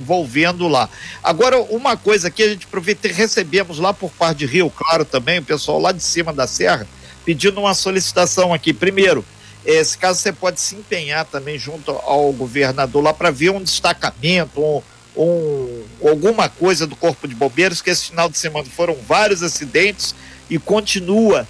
envolvendo 0.00 0.68
lá. 0.68 0.88
Agora, 1.22 1.60
uma 1.60 1.96
coisa 1.96 2.30
que 2.30 2.42
a 2.42 2.48
gente 2.48 2.66
aproveita, 2.66 3.08
recebemos 3.08 3.78
lá 3.78 3.92
por 3.92 4.10
parte 4.10 4.38
de 4.38 4.46
Rio 4.46 4.70
Claro 4.70 5.04
também, 5.04 5.38
o 5.38 5.44
pessoal 5.44 5.80
lá 5.80 5.92
de 5.92 6.02
cima 6.02 6.32
da 6.32 6.46
serra, 6.46 6.86
pedindo 7.24 7.60
uma 7.60 7.74
solicitação 7.74 8.54
aqui. 8.54 8.72
Primeiro, 8.72 9.24
esse 9.64 9.98
caso 9.98 10.20
você 10.20 10.32
pode 10.32 10.60
se 10.60 10.76
empenhar 10.76 11.24
também 11.24 11.58
junto 11.58 11.90
ao 11.90 12.32
governador 12.32 13.02
lá 13.02 13.12
para 13.12 13.30
ver 13.30 13.50
um 13.50 13.62
destacamento, 13.62 14.60
um, 14.60 14.82
um, 15.16 15.82
alguma 16.08 16.48
coisa 16.48 16.86
do 16.86 16.96
Corpo 16.96 17.26
de 17.28 17.34
Bombeiros, 17.34 17.82
que 17.82 17.90
esse 17.90 18.06
final 18.06 18.28
de 18.28 18.38
semana 18.38 18.66
foram 18.74 18.96
vários 19.06 19.42
acidentes 19.42 20.14
e 20.48 20.58
continua 20.58 21.46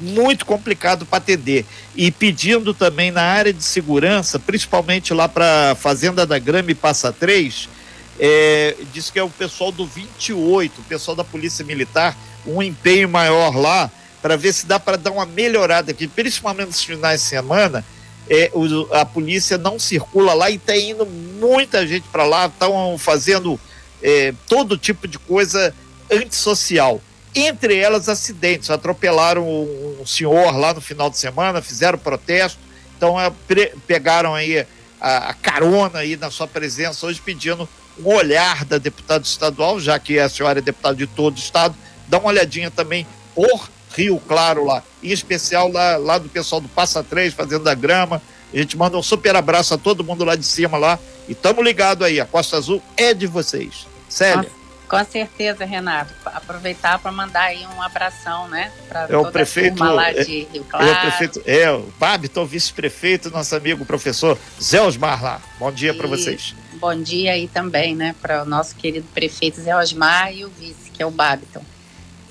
muito 0.00 0.44
complicado 0.44 1.06
para 1.06 1.18
atender. 1.18 1.64
E 1.94 2.10
pedindo 2.10 2.74
também 2.74 3.10
na 3.10 3.22
área 3.22 3.52
de 3.52 3.62
segurança, 3.62 4.38
principalmente 4.38 5.14
lá 5.14 5.28
para 5.28 5.76
Fazenda 5.76 6.26
da 6.26 6.38
Grama 6.38 6.72
e 6.72 6.74
Passa 6.74 7.12
Três, 7.12 7.68
é, 8.24 8.76
diz 8.92 9.10
que 9.10 9.18
é 9.18 9.22
o 9.24 9.28
pessoal 9.28 9.72
do 9.72 9.84
28, 9.84 10.80
o 10.80 10.84
pessoal 10.84 11.16
da 11.16 11.24
Polícia 11.24 11.64
Militar, 11.64 12.16
um 12.46 12.62
empenho 12.62 13.08
maior 13.08 13.56
lá 13.56 13.90
para 14.22 14.36
ver 14.36 14.52
se 14.52 14.64
dá 14.64 14.78
para 14.78 14.96
dar 14.96 15.10
uma 15.10 15.26
melhorada 15.26 15.90
aqui, 15.90 16.06
principalmente 16.06 16.68
nos 16.68 16.84
finais 16.84 17.20
de 17.20 17.26
semana. 17.26 17.84
É, 18.30 18.48
o, 18.54 18.94
a 18.94 19.04
polícia 19.04 19.58
não 19.58 19.76
circula 19.76 20.34
lá 20.34 20.48
e 20.48 20.54
está 20.54 20.76
indo 20.76 21.04
muita 21.04 21.84
gente 21.84 22.06
para 22.12 22.22
lá, 22.22 22.46
estão 22.46 22.96
fazendo 22.96 23.58
é, 24.00 24.32
todo 24.46 24.78
tipo 24.78 25.08
de 25.08 25.18
coisa 25.18 25.74
antissocial 26.08 27.00
entre 27.34 27.76
elas 27.76 28.08
acidentes. 28.08 28.70
Atropelaram 28.70 29.44
um 29.44 30.06
senhor 30.06 30.56
lá 30.56 30.72
no 30.72 30.80
final 30.80 31.10
de 31.10 31.18
semana, 31.18 31.60
fizeram 31.60 31.98
protesto, 31.98 32.60
então 32.96 33.20
é, 33.20 33.32
pegaram 33.84 34.32
aí 34.32 34.64
a, 35.00 35.30
a, 35.30 35.34
carona 35.34 35.98
aí 35.98 36.16
na 36.16 36.30
sua 36.30 36.46
presença 36.46 37.04
hoje 37.04 37.20
pedindo 37.20 37.68
um 37.98 38.14
olhar 38.14 38.64
da 38.64 38.78
deputada 38.78 39.24
estadual, 39.24 39.80
já 39.80 39.98
que 39.98 40.18
a 40.18 40.28
senhora 40.28 40.58
é 40.58 40.62
deputada 40.62 40.96
de 40.96 41.06
todo 41.06 41.36
o 41.36 41.38
estado, 41.38 41.74
dá 42.08 42.18
uma 42.18 42.28
olhadinha 42.28 42.70
também 42.70 43.06
por 43.34 43.70
Rio 43.94 44.20
Claro 44.26 44.64
lá, 44.64 44.82
em 45.02 45.10
especial 45.10 45.70
lá, 45.70 45.96
lá 45.96 46.18
do 46.18 46.28
pessoal 46.28 46.60
do 46.60 46.68
Passa 46.68 47.02
Três, 47.02 47.34
fazendo 47.34 47.68
a 47.68 47.74
grama. 47.74 48.22
A 48.52 48.56
gente 48.56 48.76
manda 48.76 48.96
um 48.96 49.02
super 49.02 49.34
abraço 49.34 49.74
a 49.74 49.78
todo 49.78 50.04
mundo 50.04 50.24
lá 50.24 50.36
de 50.36 50.44
cima 50.44 50.76
lá 50.76 50.98
e 51.28 51.34
tamo 51.34 51.62
ligado 51.62 52.04
aí, 52.04 52.20
a 52.20 52.26
Costa 52.26 52.56
Azul 52.56 52.82
é 52.96 53.14
de 53.14 53.26
vocês. 53.26 53.86
Célia. 54.08 54.36
Nossa. 54.36 54.62
Com 54.92 55.02
certeza, 55.06 55.64
Renato. 55.64 56.12
Aproveitar 56.26 56.98
para 56.98 57.10
mandar 57.10 57.44
aí 57.44 57.66
um 57.66 57.80
abração, 57.80 58.46
né? 58.48 58.70
Para 58.90 59.06
é 59.08 59.16
o 59.16 59.32
prefeito 59.32 59.82
lá 59.82 60.10
é, 60.10 60.22
de 60.22 60.46
Rio 60.52 60.64
Claro. 60.64 60.86
É 60.86 60.92
o 60.92 61.00
prefeito, 61.00 61.42
é 61.46 61.70
o 61.70 61.80
Babiton, 61.98 62.44
vice-prefeito, 62.44 63.30
nosso 63.30 63.56
amigo 63.56 63.86
professor 63.86 64.36
Zé 64.60 64.82
Osmar 64.82 65.22
lá. 65.24 65.40
Bom 65.58 65.72
dia 65.72 65.94
para 65.94 66.06
vocês. 66.06 66.54
Bom 66.82 67.00
dia 67.00 67.30
aí 67.30 67.46
também, 67.46 67.94
né? 67.94 68.12
Para 68.20 68.42
o 68.42 68.44
nosso 68.44 68.74
querido 68.74 69.06
prefeito 69.14 69.60
Zé 69.60 69.76
Osmar 69.76 70.34
e 70.34 70.44
o 70.44 70.50
vice, 70.50 70.90
que 70.92 71.00
é 71.00 71.06
o 71.06 71.12
Babiton. 71.12 71.62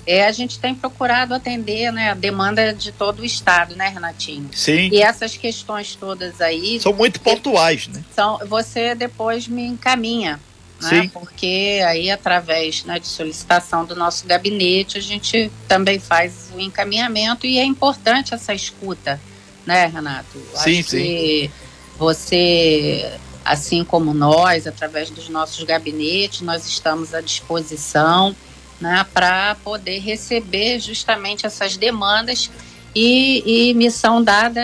É, 0.06 0.26
a 0.26 0.32
gente 0.34 0.60
tem 0.60 0.76
procurado 0.76 1.34
atender 1.34 1.90
né, 1.90 2.12
a 2.12 2.14
demanda 2.14 2.74
de 2.74 2.92
todo 2.92 3.22
o 3.22 3.26
estado, 3.26 3.78
né, 3.78 3.88
Renatinho? 3.88 4.50
Sim. 4.52 4.90
E 4.92 5.02
essas 5.02 5.38
questões 5.38 5.96
todas 5.96 6.42
aí. 6.42 6.82
São 6.82 6.92
muito 6.92 7.22
pontuais, 7.22 7.88
né? 7.88 8.04
São, 8.14 8.40
você 8.46 8.94
depois 8.94 9.48
me 9.48 9.64
encaminha 9.64 10.38
né? 10.82 11.10
Porque 11.14 11.82
aí, 11.86 12.10
através 12.10 12.84
né, 12.84 13.00
de 13.00 13.08
solicitação 13.08 13.86
do 13.86 13.96
nosso 13.96 14.26
gabinete, 14.26 14.98
a 14.98 15.02
gente 15.02 15.52
também 15.68 16.00
faz 16.00 16.50
o 16.56 16.60
encaminhamento 16.60 17.46
e 17.46 17.60
é 17.60 17.64
importante 17.64 18.34
essa 18.34 18.54
escuta, 18.54 19.20
né, 19.66 19.86
Renato? 19.86 20.40
Sim, 20.56 20.80
Acho 20.80 20.90
sim. 20.90 20.98
que 20.98 21.52
você, 21.98 23.14
assim 23.44 23.84
como 23.84 24.14
nós, 24.14 24.68
através 24.68 25.10
dos 25.10 25.30
nossos 25.30 25.64
gabinetes, 25.64 26.42
nós 26.42 26.66
estamos 26.66 27.14
à 27.14 27.22
disposição 27.22 28.36
né, 28.80 29.06
para 29.14 29.56
poder 29.64 30.00
receber 30.00 30.80
justamente 30.80 31.46
essas 31.46 31.78
demandas 31.78 32.50
e, 32.96 33.70
e 33.70 33.74
missão 33.74 34.24
dada 34.24 34.62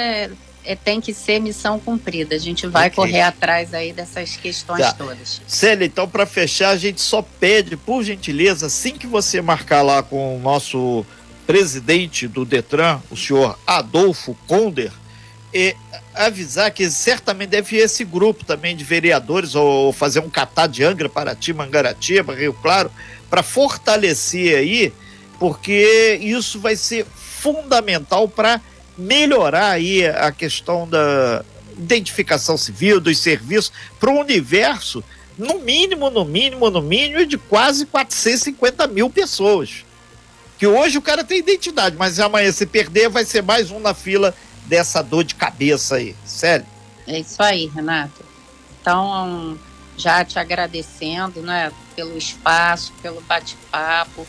é, 0.68 0.76
tem 0.76 1.00
que 1.00 1.13
ser 1.13 1.40
missão 1.40 1.80
cumprida. 1.80 2.36
A 2.36 2.40
gente 2.40 2.68
vai 2.68 2.88
okay. 2.88 2.96
correr 2.96 3.22
atrás 3.22 3.74
aí 3.74 3.94
dessas 3.94 4.36
questões 4.36 4.82
tá. 4.82 4.94
todas. 4.94 5.42
Célia, 5.48 5.86
então 5.86 6.08
para 6.08 6.26
fechar, 6.26 6.72
a 6.72 6.78
gente 6.78 7.00
só 7.00 7.22
pede, 7.22 7.78
por 7.78 8.04
gentileza, 8.04 8.66
assim 8.66 8.92
que 8.92 9.08
você 9.08 9.42
marcar 9.42 9.82
lá 9.82 10.04
com 10.04 10.36
o 10.36 10.40
nosso 10.40 11.06
presidente 11.46 12.28
do 12.28 12.44
Detran, 12.44 13.00
o 13.10 13.16
senhor 13.16 13.58
Adolfo 13.66 14.38
Conder, 14.46 14.92
e 15.54 15.74
avisar 16.17 16.71
que 16.71 16.89
certamente 16.89 17.49
deve 17.49 17.77
ir 17.77 17.80
esse 17.80 18.03
grupo 18.03 18.43
também 18.43 18.75
de 18.75 18.84
vereadores 18.84 19.56
ou 19.56 19.93
fazer 19.93 20.19
um 20.19 20.30
catá 20.30 20.67
de 20.67 20.84
Angra, 20.84 21.08
Paraty, 21.08 21.53
Mangaratiba, 21.53 22.36
Rio 22.36 22.53
Claro, 22.53 22.91
para 23.30 23.43
fortalecer 23.43 24.58
aí, 24.58 24.93
porque 25.39 26.19
isso 26.21 26.60
vai 26.60 26.75
ser 26.75 27.06
fundamental 27.06 28.27
para 28.27 28.60
melhorar 28.97 29.71
aí 29.71 30.06
a 30.06 30.32
questão 30.32 30.88
da 30.88 31.45
identificação 31.77 32.58
civil, 32.58 32.99
dos 32.99 33.19
serviços, 33.19 33.71
para 33.99 34.10
um 34.10 34.19
universo, 34.19 35.03
no 35.38 35.60
mínimo, 35.60 36.10
no 36.10 36.25
mínimo, 36.25 36.69
no 36.69 36.82
mínimo, 36.82 37.25
de 37.25 37.38
quase 37.38 37.86
450 37.86 38.88
mil 38.88 39.10
pessoas. 39.10 39.86
Que 40.58 40.65
hoje 40.65 40.97
o 40.97 41.01
cara 41.01 41.23
tem 41.23 41.38
identidade, 41.38 41.95
mas 41.95 42.19
amanhã 42.19 42.51
se 42.51 42.65
perder 42.65 43.10
vai 43.10 43.23
ser 43.23 43.43
mais 43.43 43.69
um 43.69 43.80
na 43.80 43.93
fila 43.93 44.34
dessa 44.67 45.01
dor 45.01 45.23
de 45.23 45.36
cabeça 45.36 45.95
aí. 45.95 46.15
Sério? 46.25 46.65
É 47.08 47.19
isso 47.19 47.41
aí, 47.41 47.67
Renato. 47.67 48.25
Então, 48.82 49.58
já 49.97 50.23
te 50.23 50.38
agradecendo, 50.38 51.41
né, 51.41 51.71
pelo 51.95 52.17
espaço, 52.17 52.93
pelo 53.01 53.21
bate-papo, 53.21 54.27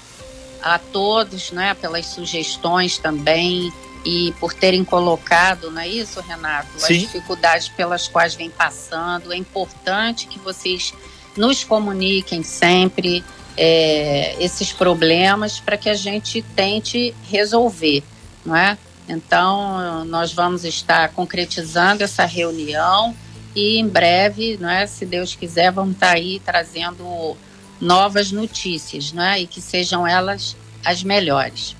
a 0.62 0.78
todos, 0.78 1.52
né, 1.52 1.74
pelas 1.74 2.06
sugestões 2.06 2.98
também 2.98 3.72
e 4.04 4.32
por 4.40 4.54
terem 4.54 4.84
colocado, 4.84 5.70
não 5.70 5.82
é 5.82 5.88
isso, 5.88 6.20
Renato? 6.20 6.68
Sim. 6.78 6.94
As 6.94 7.00
dificuldades 7.02 7.68
pelas 7.68 8.08
quais 8.08 8.34
vem 8.34 8.50
passando. 8.50 9.32
É 9.32 9.36
importante 9.36 10.26
que 10.26 10.38
vocês 10.38 10.94
nos 11.36 11.62
comuniquem 11.62 12.42
sempre 12.42 13.24
é, 13.56 14.36
esses 14.42 14.72
problemas 14.72 15.60
para 15.60 15.76
que 15.76 15.88
a 15.88 15.94
gente 15.94 16.42
tente 16.54 17.14
resolver, 17.28 18.02
não 18.44 18.56
é? 18.56 18.78
Então, 19.08 20.04
nós 20.04 20.32
vamos 20.32 20.64
estar 20.64 21.08
concretizando 21.10 22.04
essa 22.04 22.24
reunião 22.24 23.16
e 23.56 23.78
em 23.78 23.88
breve, 23.88 24.58
não 24.60 24.68
é, 24.68 24.86
se 24.86 25.06
Deus 25.06 25.34
quiser, 25.34 25.72
vamos 25.72 25.94
estar 25.94 26.12
aí 26.12 26.40
trazendo 26.44 27.36
novas 27.80 28.30
notícias, 28.30 29.12
não 29.12 29.22
é? 29.22 29.40
E 29.40 29.46
que 29.46 29.60
sejam 29.60 30.06
elas 30.06 30.56
as 30.84 31.02
melhores. 31.02 31.74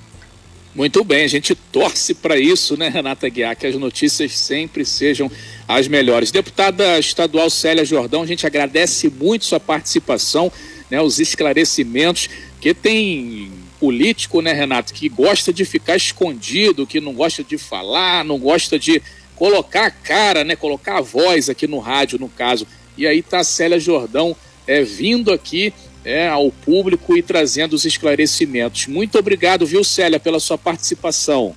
Muito 0.74 1.02
bem, 1.02 1.24
a 1.24 1.28
gente 1.28 1.54
torce 1.54 2.14
para 2.14 2.38
isso, 2.38 2.76
né, 2.76 2.88
Renata 2.88 3.28
Guiar, 3.28 3.56
que 3.56 3.66
as 3.66 3.74
notícias 3.74 4.36
sempre 4.36 4.84
sejam 4.84 5.30
as 5.66 5.88
melhores. 5.88 6.30
Deputada 6.30 6.98
estadual 6.98 7.50
Célia 7.50 7.84
Jordão, 7.84 8.22
a 8.22 8.26
gente 8.26 8.46
agradece 8.46 9.08
muito 9.08 9.44
sua 9.44 9.58
participação, 9.58 10.52
né, 10.90 11.00
os 11.00 11.18
esclarecimentos, 11.18 12.28
que 12.60 12.72
tem 12.72 13.50
político, 13.78 14.40
né, 14.40 14.52
Renato, 14.52 14.92
que 14.92 15.08
gosta 15.08 15.52
de 15.52 15.64
ficar 15.64 15.96
escondido, 15.96 16.86
que 16.86 17.00
não 17.00 17.12
gosta 17.12 17.42
de 17.42 17.56
falar, 17.56 18.24
não 18.24 18.38
gosta 18.38 18.78
de 18.78 19.02
colocar 19.36 19.86
a 19.86 19.90
cara, 19.90 20.44
né, 20.44 20.56
colocar 20.56 20.98
a 20.98 21.00
voz 21.00 21.48
aqui 21.48 21.66
no 21.66 21.78
rádio, 21.78 22.18
no 22.18 22.28
caso. 22.28 22.66
E 22.96 23.06
aí 23.06 23.22
tá 23.22 23.38
a 23.38 23.44
Célia 23.44 23.78
Jordão 23.78 24.36
é, 24.66 24.82
vindo 24.82 25.32
aqui 25.32 25.72
é, 26.04 26.28
ao 26.28 26.50
público 26.50 27.16
e 27.16 27.22
trazendo 27.22 27.74
os 27.74 27.84
esclarecimentos. 27.84 28.86
Muito 28.86 29.18
obrigado, 29.18 29.66
viu, 29.66 29.84
Célia, 29.84 30.18
pela 30.18 30.40
sua 30.40 30.58
participação. 30.58 31.54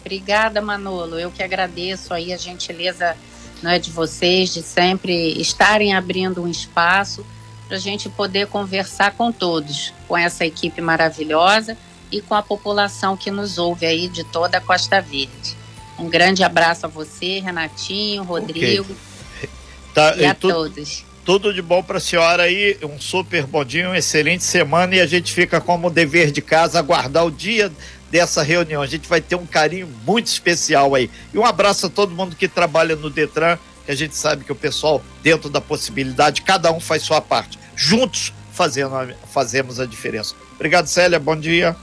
Obrigada, 0.00 0.60
Manolo. 0.60 1.18
Eu 1.18 1.30
que 1.30 1.42
agradeço 1.42 2.12
aí 2.12 2.32
a 2.32 2.36
gentileza 2.36 3.16
né, 3.62 3.78
de 3.78 3.90
vocês 3.90 4.52
de 4.52 4.62
sempre 4.62 5.40
estarem 5.40 5.94
abrindo 5.94 6.42
um 6.42 6.48
espaço 6.48 7.24
para 7.66 7.76
a 7.76 7.80
gente 7.80 8.08
poder 8.08 8.46
conversar 8.46 9.12
com 9.12 9.32
todos, 9.32 9.92
com 10.06 10.16
essa 10.16 10.44
equipe 10.44 10.80
maravilhosa 10.80 11.76
e 12.10 12.20
com 12.20 12.34
a 12.34 12.42
população 12.42 13.16
que 13.16 13.30
nos 13.30 13.58
ouve 13.58 13.86
aí 13.86 14.08
de 14.08 14.24
toda 14.24 14.58
a 14.58 14.60
Costa 14.60 15.00
Verde. 15.00 15.56
Um 15.98 16.08
grande 16.08 16.42
abraço 16.42 16.86
a 16.86 16.88
você, 16.88 17.40
Renatinho, 17.40 18.22
Rodrigo 18.22 18.92
okay. 19.34 19.48
tá, 19.94 20.16
e 20.16 20.26
a 20.26 20.34
tu... 20.34 20.48
todos. 20.48 21.04
Tudo 21.24 21.54
de 21.54 21.62
bom 21.62 21.84
para 21.84 21.98
a 21.98 22.00
senhora 22.00 22.42
aí, 22.42 22.76
um 22.82 23.00
super 23.00 23.46
bom 23.46 23.64
dia, 23.64 23.86
uma 23.86 23.96
excelente 23.96 24.42
semana 24.42 24.96
e 24.96 25.00
a 25.00 25.06
gente 25.06 25.32
fica 25.32 25.60
como 25.60 25.88
dever 25.88 26.32
de 26.32 26.42
casa 26.42 26.80
aguardar 26.80 27.24
o 27.24 27.30
dia 27.30 27.70
dessa 28.10 28.42
reunião. 28.42 28.82
A 28.82 28.86
gente 28.86 29.08
vai 29.08 29.20
ter 29.20 29.36
um 29.36 29.46
carinho 29.46 29.88
muito 30.04 30.26
especial 30.26 30.96
aí. 30.96 31.08
E 31.32 31.38
um 31.38 31.46
abraço 31.46 31.86
a 31.86 31.88
todo 31.88 32.12
mundo 32.12 32.34
que 32.34 32.48
trabalha 32.48 32.96
no 32.96 33.08
Detran, 33.08 33.56
que 33.84 33.92
a 33.92 33.94
gente 33.94 34.16
sabe 34.16 34.44
que 34.44 34.52
o 34.52 34.56
pessoal, 34.56 35.02
dentro 35.22 35.50
da 35.50 35.60
possibilidade, 35.60 36.42
cada 36.42 36.72
um 36.72 36.80
faz 36.80 37.02
sua 37.02 37.20
parte. 37.20 37.58
Juntos 37.74 38.32
fazendo, 38.52 39.14
fazemos 39.32 39.80
a 39.80 39.86
diferença. 39.86 40.34
Obrigado, 40.54 40.86
Célia. 40.86 41.18
Bom 41.18 41.36
dia. 41.36 41.76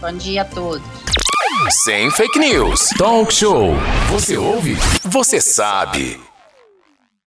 Bom 0.00 0.12
dia 0.12 0.42
a 0.42 0.44
todos. 0.44 0.86
Sem 1.84 2.10
fake 2.10 2.38
news. 2.38 2.88
Talk 2.98 3.32
show. 3.32 3.74
Você 4.10 4.36
ouve? 4.36 4.76
Você 5.04 5.40
sabe. 5.40 6.20